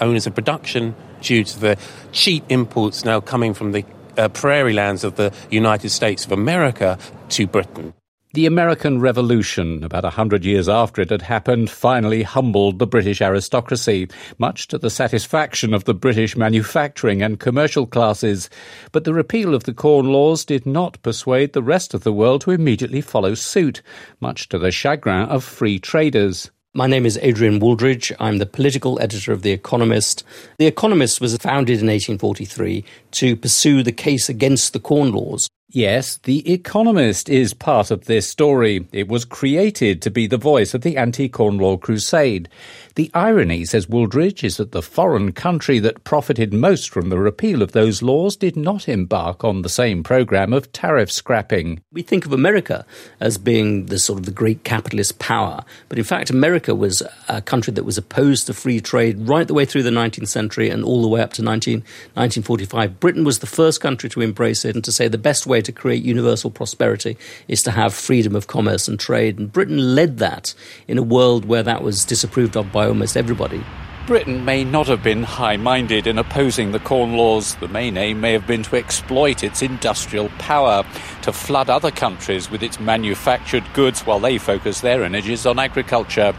[0.00, 1.78] owners of production due to the
[2.10, 3.84] cheap imports now coming from the
[4.16, 6.98] uh, prairie lands of the United States of America
[7.28, 7.94] to Britain.
[8.34, 13.20] The American Revolution, about a hundred years after it had happened, finally humbled the British
[13.20, 14.08] aristocracy,
[14.38, 18.48] much to the satisfaction of the British manufacturing and commercial classes.
[18.90, 22.40] But the repeal of the Corn Laws did not persuade the rest of the world
[22.42, 23.82] to immediately follow suit,
[24.18, 26.50] much to the chagrin of free traders.
[26.74, 28.12] My name is Adrian Wooldridge.
[28.18, 30.24] I'm the political editor of The Economist.
[30.56, 35.50] The Economist was founded in 1843 to pursue the case against the Corn Laws.
[35.74, 38.86] Yes, The Economist is part of this story.
[38.92, 42.50] It was created to be the voice of the anti Corn Law crusade.
[42.94, 47.62] The irony, says Wooldridge, is that the foreign country that profited most from the repeal
[47.62, 51.80] of those laws did not embark on the same program of tariff scrapping.
[51.90, 52.84] We think of America
[53.18, 57.40] as being the sort of the great capitalist power, but in fact, America was a
[57.40, 60.84] country that was opposed to free trade right the way through the 19th century and
[60.84, 63.00] all the way up to 19, 1945.
[63.00, 65.72] Britain was the first country to embrace it and to say the best way to
[65.72, 67.16] create universal prosperity
[67.48, 69.38] is to have freedom of commerce and trade.
[69.38, 70.54] And Britain led that
[70.88, 73.62] in a world where that was disapproved of by almost everybody.
[74.06, 77.54] Britain may not have been high minded in opposing the Corn Laws.
[77.56, 80.84] The main aim may have been to exploit its industrial power,
[81.22, 86.34] to flood other countries with its manufactured goods while they focus their energies on agriculture.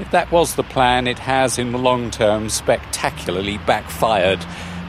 [0.00, 4.44] If that was the plan, it has in the long term spectacularly backfired.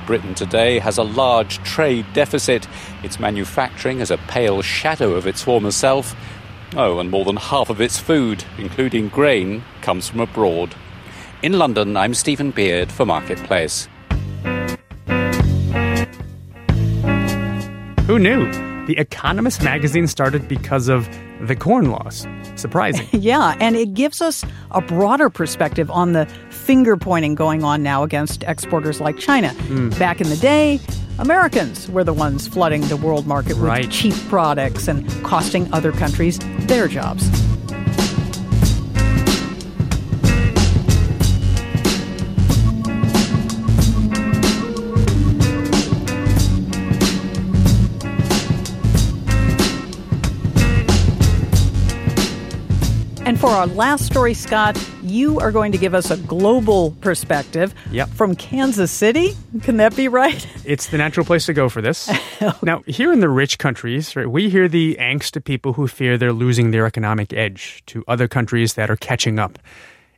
[0.07, 2.67] Britain today has a large trade deficit.
[3.07, 6.13] Its manufacturing as a pale shadow of its former self.
[6.75, 10.75] Oh, and more than half of its food, including grain, comes from abroad.
[11.41, 13.87] In London, I'm Stephen Beard for Marketplace.
[18.07, 18.51] Who knew?
[18.87, 21.07] The Economist magazine started because of
[21.41, 22.27] the corn laws.
[22.55, 23.07] Surprising.
[23.11, 28.03] yeah, and it gives us a broader perspective on the finger pointing going on now
[28.03, 29.49] against exporters like China.
[29.67, 29.97] Mm.
[29.99, 30.79] Back in the day,
[31.19, 33.89] Americans were the ones flooding the world market with Right.
[33.89, 37.29] cheap products and costing other countries their jobs.
[53.47, 58.09] For our last story, Scott, you are going to give us a global perspective Yep.
[58.09, 59.37] from Kansas City.
[59.63, 60.45] Can that be right?
[60.65, 62.11] It's the natural place to go for this.
[62.61, 66.17] now, here in the rich countries, right, we hear the angst of people who fear
[66.17, 69.57] they're losing their economic edge to other countries that are catching up.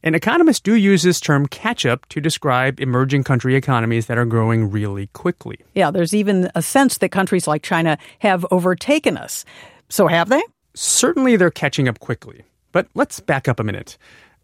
[0.01, 4.25] And economists do use this term catch up to describe emerging country economies that are
[4.25, 5.59] growing really quickly.
[5.75, 9.45] Yeah, there's even a sense that countries like China have overtaken us.
[9.87, 10.41] So have they?
[10.73, 12.43] Certainly they're catching up quickly.
[12.71, 13.97] But let's back up a minute.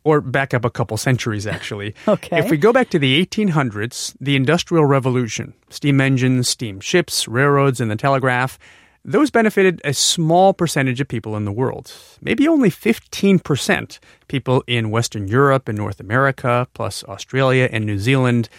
[0.04, 1.96] Or back up a couple centuries, actually.
[2.08, 2.38] Okay.
[2.38, 7.82] If we go back to the 1800s, the Industrial Revolution, steam engines, steam ships, railroads,
[7.82, 8.60] and the telegraph,
[9.04, 11.94] those benefited a small percentage of people in the world.
[12.22, 18.50] Maybe only 15% people in Western Europe and North America, plus Australia and New Zealand.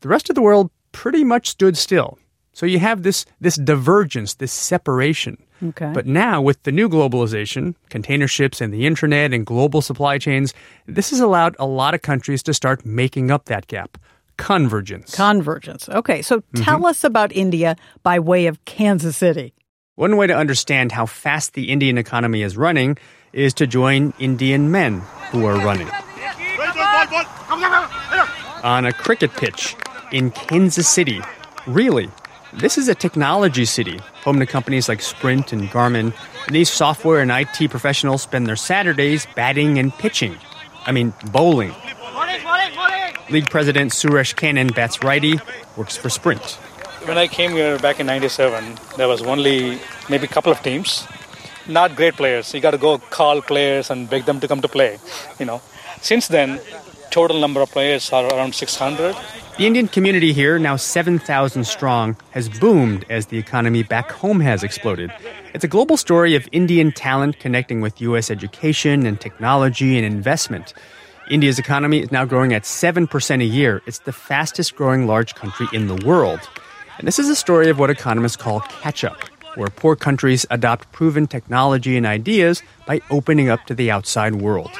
[0.00, 2.18] The rest of the world pretty much stood still.
[2.52, 5.42] So you have this, this divergence, this separation.
[5.64, 5.90] Okay.
[5.94, 10.52] But now, with the new globalization, container ships and the internet and global supply chains,
[10.86, 13.96] this has allowed a lot of countries to start making up that gap.
[14.36, 15.14] Convergence.
[15.14, 15.88] Convergence.
[15.88, 16.62] Okay, so Mm-hmm.
[16.64, 19.54] tell us about India by way of Kansas City.
[19.94, 22.98] One way to understand how fast the Indian economy is running
[23.32, 25.00] is to join Indian men
[25.30, 25.88] who are running.
[28.64, 29.76] On a cricket pitch
[30.10, 31.20] in Kansas City.
[31.66, 32.08] Really?
[32.56, 36.14] This is a technology city, home to companies like Sprint and Garmin.
[36.48, 40.36] These software and IT professionals spend their Saturdays batting and pitching.
[40.86, 41.74] I mean, bowling.
[43.28, 45.40] League president Suresh Kannan bats righty,
[45.76, 46.44] works for Sprint.
[47.06, 51.08] When I came here back in 97, there was only maybe a couple of teams.
[51.66, 52.54] Not great players.
[52.54, 54.98] You got to go call players and beg them to come to play,
[55.40, 55.60] you know.
[56.02, 56.60] Since then,
[57.10, 59.16] total number of players are around 600.
[59.56, 64.64] The Indian community here, now 7,000 strong, has boomed as the economy back home has
[64.64, 65.12] exploded.
[65.54, 68.30] It's a global story of Indian talent connecting with U.S.
[68.30, 70.74] education and technology and investment.
[71.30, 73.80] India's economy is now growing at 7% a year.
[73.86, 76.40] It's the fastest growing large country in the world.
[76.98, 79.22] And this is a story of what economists call catch up,
[79.54, 84.70] where poor countries adopt proven technology and ideas by opening up to the outside world.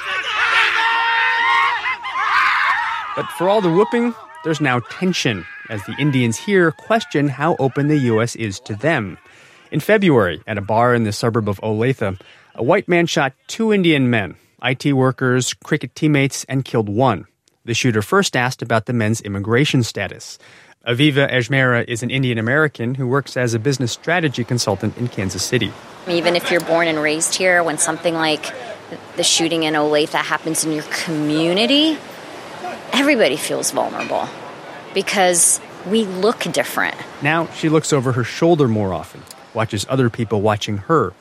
[3.16, 7.88] But for all the whooping, there's now tension as the Indians here question how open
[7.88, 8.34] the U.S.
[8.36, 9.18] is to them.
[9.70, 12.20] In February, at a bar in the suburb of Olathe,
[12.54, 17.26] a white man shot two Indian men, IT workers, cricket teammates, and killed one.
[17.64, 20.38] The shooter first asked about the men's immigration status.
[20.86, 25.42] Aviva Ajmera is an Indian American who works as a business strategy consultant in Kansas
[25.42, 25.72] City.
[26.08, 28.52] Even if you're born and raised here, when something like
[29.16, 31.96] the shooting in Olathe happens in your community,
[32.95, 34.28] everybody feels vulnerable
[34.95, 36.95] because we look different.
[37.22, 39.22] Now she looks over her shoulder more often,
[39.53, 41.12] watches other people watching her,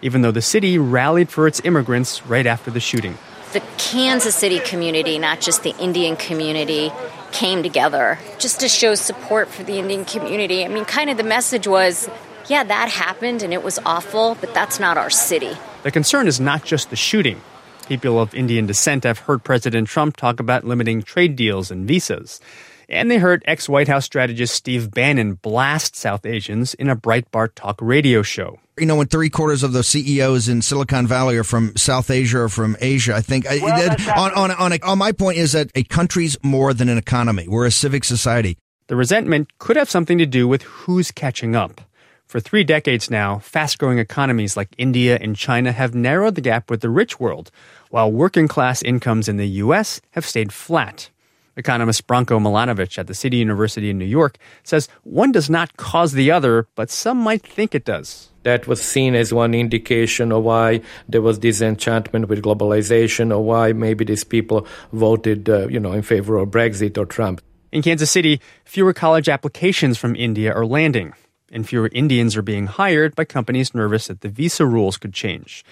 [0.00, 3.18] even though the city rallied for its immigrants right after the shooting.
[3.52, 6.90] The Kansas City community, not just the Indian community,
[7.30, 10.64] came together just to show support for the Indian community.
[10.64, 12.08] I mean, kind of the message was
[12.48, 15.52] yeah, that happened and it was awful, but that's not our city.
[15.82, 17.42] The concern is not just the shooting.
[17.88, 22.38] People of Indian descent have heard President Trump talk about limiting trade deals and visas.
[22.86, 27.54] And they heard ex White House strategist Steve Bannon blast South Asians in a Breitbart
[27.54, 28.60] talk radio show.
[28.78, 32.40] You know, when three quarters of the CEOs in Silicon Valley are from South Asia
[32.40, 35.52] or from Asia, I think well, that, on, on, on, a, on my point is
[35.52, 37.48] that a country's more than an economy.
[37.48, 38.58] We're a civic society.
[38.88, 41.80] The resentment could have something to do with who's catching up.
[42.28, 46.68] For three decades now, fast growing economies like India and China have narrowed the gap
[46.68, 47.50] with the rich world,
[47.90, 50.00] while working class incomes in the U.S.
[50.10, 51.10] have stayed flat.
[51.56, 56.12] Economist Branko Milanovic at the City University in New York says one does not cause
[56.12, 58.28] the other, but some might think it does.
[58.44, 63.72] That was seen as one indication of why there was disenchantment with globalization, or why
[63.72, 67.42] maybe these people voted, uh, you know, in favor of Brexit or Trump.
[67.72, 71.12] In Kansas City, fewer college applications from India are landing
[71.50, 75.64] and fewer Indians are being hired by companies nervous that the visa rules could change.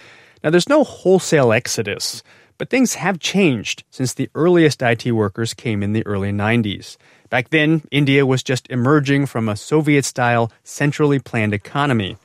[0.42, 2.22] Now, there's no wholesale exodus,
[2.58, 6.96] but things have changed since the earliest IT workers came in the early 90s.
[7.28, 12.16] Back then, India was just emerging from a Soviet style, centrally planned economy.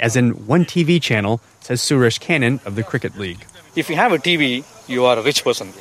[0.00, 3.44] As in one TV channel, says Suresh Kannan of the Cricket League.
[3.76, 5.72] If you have a TV, you are a rich person.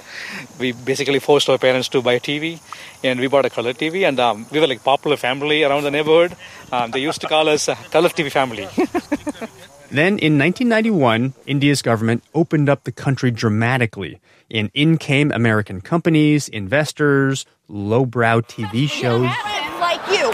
[0.59, 2.59] We basically forced our parents to buy a TV,
[3.03, 5.91] and we bought a color TV, and um, we were like popular family around the
[5.91, 6.35] neighborhood.
[6.71, 8.67] Um, they used to call us a color TV family.
[9.89, 14.19] then in 1991, India's government opened up the country dramatically,
[14.51, 19.31] and in came American companies, investors, lowbrow TV shows.
[19.79, 20.31] Like you.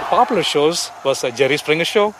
[0.00, 2.14] The popular shows was a Jerry Springer show.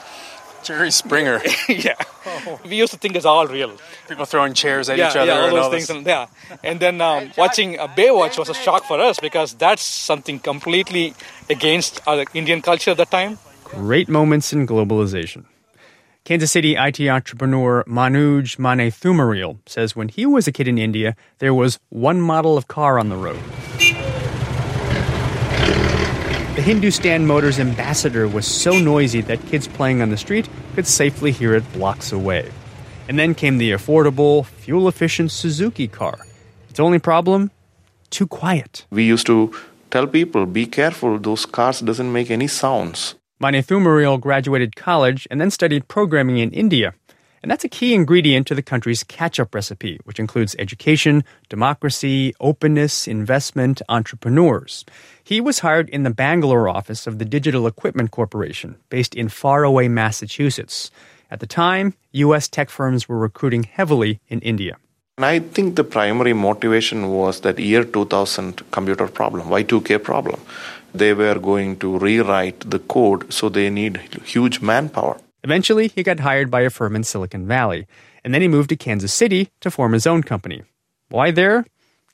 [0.63, 1.41] Jerry Springer.
[1.69, 1.95] yeah.
[2.27, 2.61] Oh.
[2.65, 3.73] We used to think it's all real.
[4.09, 5.33] People throwing chairs at yeah, each other.
[5.33, 5.91] Yeah, all those all things.
[5.91, 6.27] And, yeah.
[6.63, 11.15] And then um, watching a Baywatch was a shock for us because that's something completely
[11.49, 13.39] against our Indian culture at that time.
[13.71, 15.45] Great moments in globalization.
[16.25, 21.55] Kansas City IT entrepreneur Manuj Manethumarial says when he was a kid in India, there
[21.55, 23.41] was one model of car on the road.
[26.57, 31.31] The Hindustan Motors ambassador was so noisy that kids playing on the street could safely
[31.31, 32.51] hear it blocks away.
[33.09, 36.19] And then came the affordable, fuel efficient Suzuki car.
[36.69, 37.51] Its only problem?
[38.11, 38.87] Too quiet.
[38.91, 39.55] We used to
[39.91, 43.15] tell people, be careful, those cars doesn't make any sounds.
[43.41, 46.95] Manethumarial graduated college and then studied programming in India.
[47.41, 52.35] And that's a key ingredient to the country's catch up recipe, which includes education, democracy,
[52.41, 54.85] openness, investment, entrepreneurs.
[55.23, 59.87] He was hired in the Bangalore office of the Digital Equipment Corporation, based in faraway
[59.87, 60.91] Massachusetts.
[61.31, 62.49] At the time, U.S.
[62.49, 64.79] tech firms were recruiting heavily in India.
[65.19, 70.41] And I think the primary motivation was that year 2000 computer problem, Y2K problem.
[70.95, 75.19] They were going to rewrite the code, so they need huge manpower.
[75.45, 77.87] Eventually, he got hired by a firm in Silicon Valley,
[78.25, 80.63] and then he moved to Kansas City to form his own company.
[81.09, 81.65] Why there?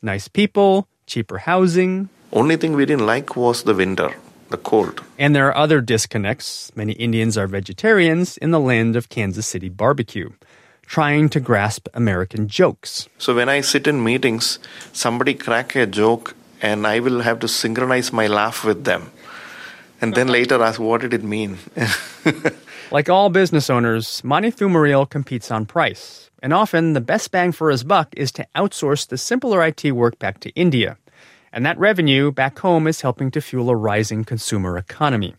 [0.03, 2.09] Nice people, cheaper housing.
[2.33, 4.15] Only thing we didn't like was the winter,
[4.51, 5.03] the cold.
[5.19, 6.71] And there are other disconnects.
[6.77, 10.31] Many Indians are vegetarians in the land of Kansas City barbecue,
[10.83, 13.09] trying to grasp American jokes.
[13.19, 14.59] So when I sit in meetings,
[14.93, 16.35] somebody crack a joke
[16.65, 19.11] and I will have to synchronize my laugh with them
[20.05, 20.33] and then uh-huh.
[20.33, 21.59] later ask, what did it mean?
[22.91, 26.31] like all business owners, Manethumarial competes on price.
[26.43, 30.19] And often, the best bang for his buck is to outsource the simpler IT work
[30.19, 30.99] back to India.
[31.55, 35.37] And that revenue back home is helping to fuel a rising consumer economy.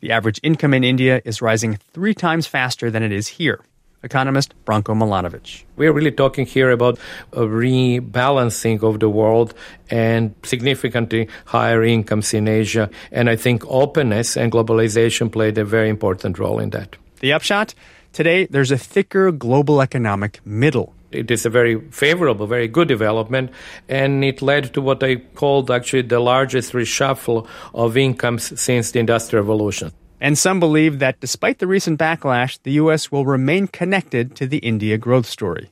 [0.00, 3.64] The average income in India is rising three times faster than it is here.
[4.04, 5.64] Economist Branko Milanovic.
[5.76, 6.98] We're really talking here about
[7.32, 9.54] a rebalancing of the world
[9.90, 12.90] and significantly higher incomes in Asia.
[13.10, 16.96] And I think openness and globalization played a very important role in that.
[17.20, 17.74] The upshot?
[18.12, 23.50] Today, there's a thicker global economic middle it is a very favorable, very good development,
[23.88, 28.98] and it led to what I called actually the largest reshuffle of incomes since the
[28.98, 29.92] Industrial Revolution.
[30.24, 33.12] And some believe that despite the recent backlash, the U.S.
[33.12, 35.70] will remain connected to the India growth story.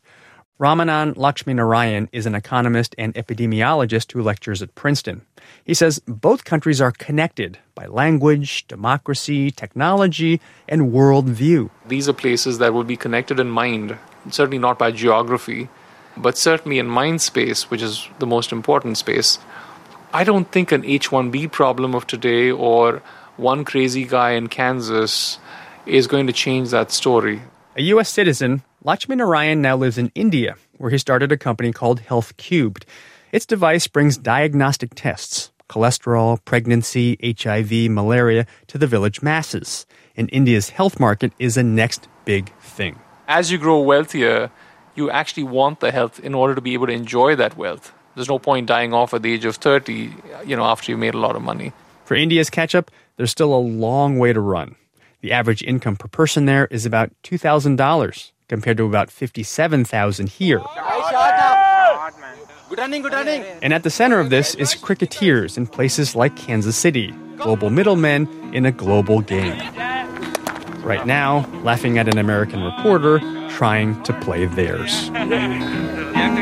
[0.60, 5.22] Ramanan Laxminarayan is an economist and epidemiologist who lectures at Princeton.
[5.64, 10.38] He says both countries are connected by language, democracy, technology,
[10.68, 11.70] and worldview.
[11.88, 13.96] These are places that will be connected in mind
[14.28, 15.70] certainly not by geography,
[16.14, 19.38] but certainly in mind space, which is the most important space.
[20.12, 23.00] I don't think an H 1B problem of today or
[23.42, 25.38] one crazy guy in Kansas
[25.84, 27.42] is going to change that story.
[27.76, 28.08] A U.S.
[28.08, 32.86] citizen, Laxminarayan now lives in India, where he started a company called Health Cubed.
[33.32, 39.86] Its device brings diagnostic tests, cholesterol, pregnancy, HIV, malaria, to the village masses.
[40.16, 42.98] And India's health market is a next big thing
[43.32, 44.50] as you grow wealthier,
[44.94, 47.92] you actually want the health in order to be able to enjoy that wealth.
[48.14, 50.12] There's no point dying off at the age of 30,
[50.44, 51.72] you know, after you made a lot of money.
[52.04, 54.76] For India's catch up, there's still a long way to run.
[55.20, 60.58] The average income per person there is about $2,000 compared to about 57,000 here.
[62.68, 63.42] Good running, good running.
[63.62, 68.26] And at the center of this is cricketers in places like Kansas City, global middlemen
[68.54, 69.60] in a global game
[70.82, 75.10] right now laughing at an American reporter trying to play theirs.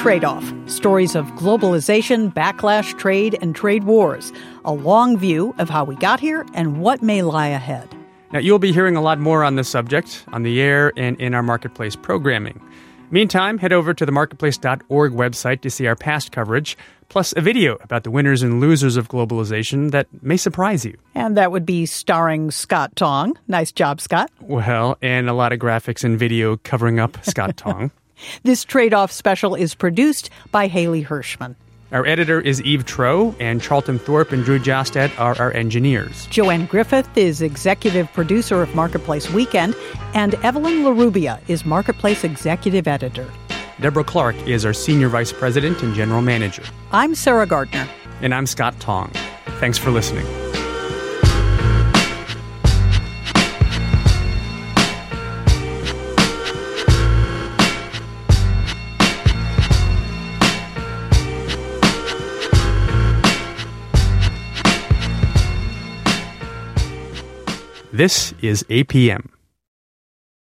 [0.00, 4.32] Trade Off Stories of Globalization, Backlash, Trade, and Trade Wars.
[4.64, 7.94] A long view of how we got here and what may lie ahead.
[8.32, 11.34] Now, you'll be hearing a lot more on this subject on the air and in
[11.34, 12.62] our Marketplace programming.
[13.10, 16.78] Meantime, head over to the marketplace.org website to see our past coverage,
[17.10, 20.96] plus a video about the winners and losers of globalization that may surprise you.
[21.14, 23.36] And that would be starring Scott Tong.
[23.48, 24.30] Nice job, Scott.
[24.40, 27.90] Well, and a lot of graphics and video covering up Scott Tong.
[28.42, 31.56] This trade off special is produced by Haley Hirschman.
[31.92, 36.26] Our editor is Eve Troeh, and Charlton Thorpe and Drew Jostad are our engineers.
[36.26, 39.74] Joanne Griffith is executive producer of Marketplace Weekend,
[40.14, 43.28] and Evelyn Larrubia is Marketplace executive editor.
[43.80, 46.62] Deborah Clark is our senior vice president and general manager.
[46.92, 47.88] I'm Sarah Gardner.
[48.20, 49.10] And I'm Scott Tong.
[49.58, 50.26] Thanks for listening.
[68.00, 69.28] This is APM.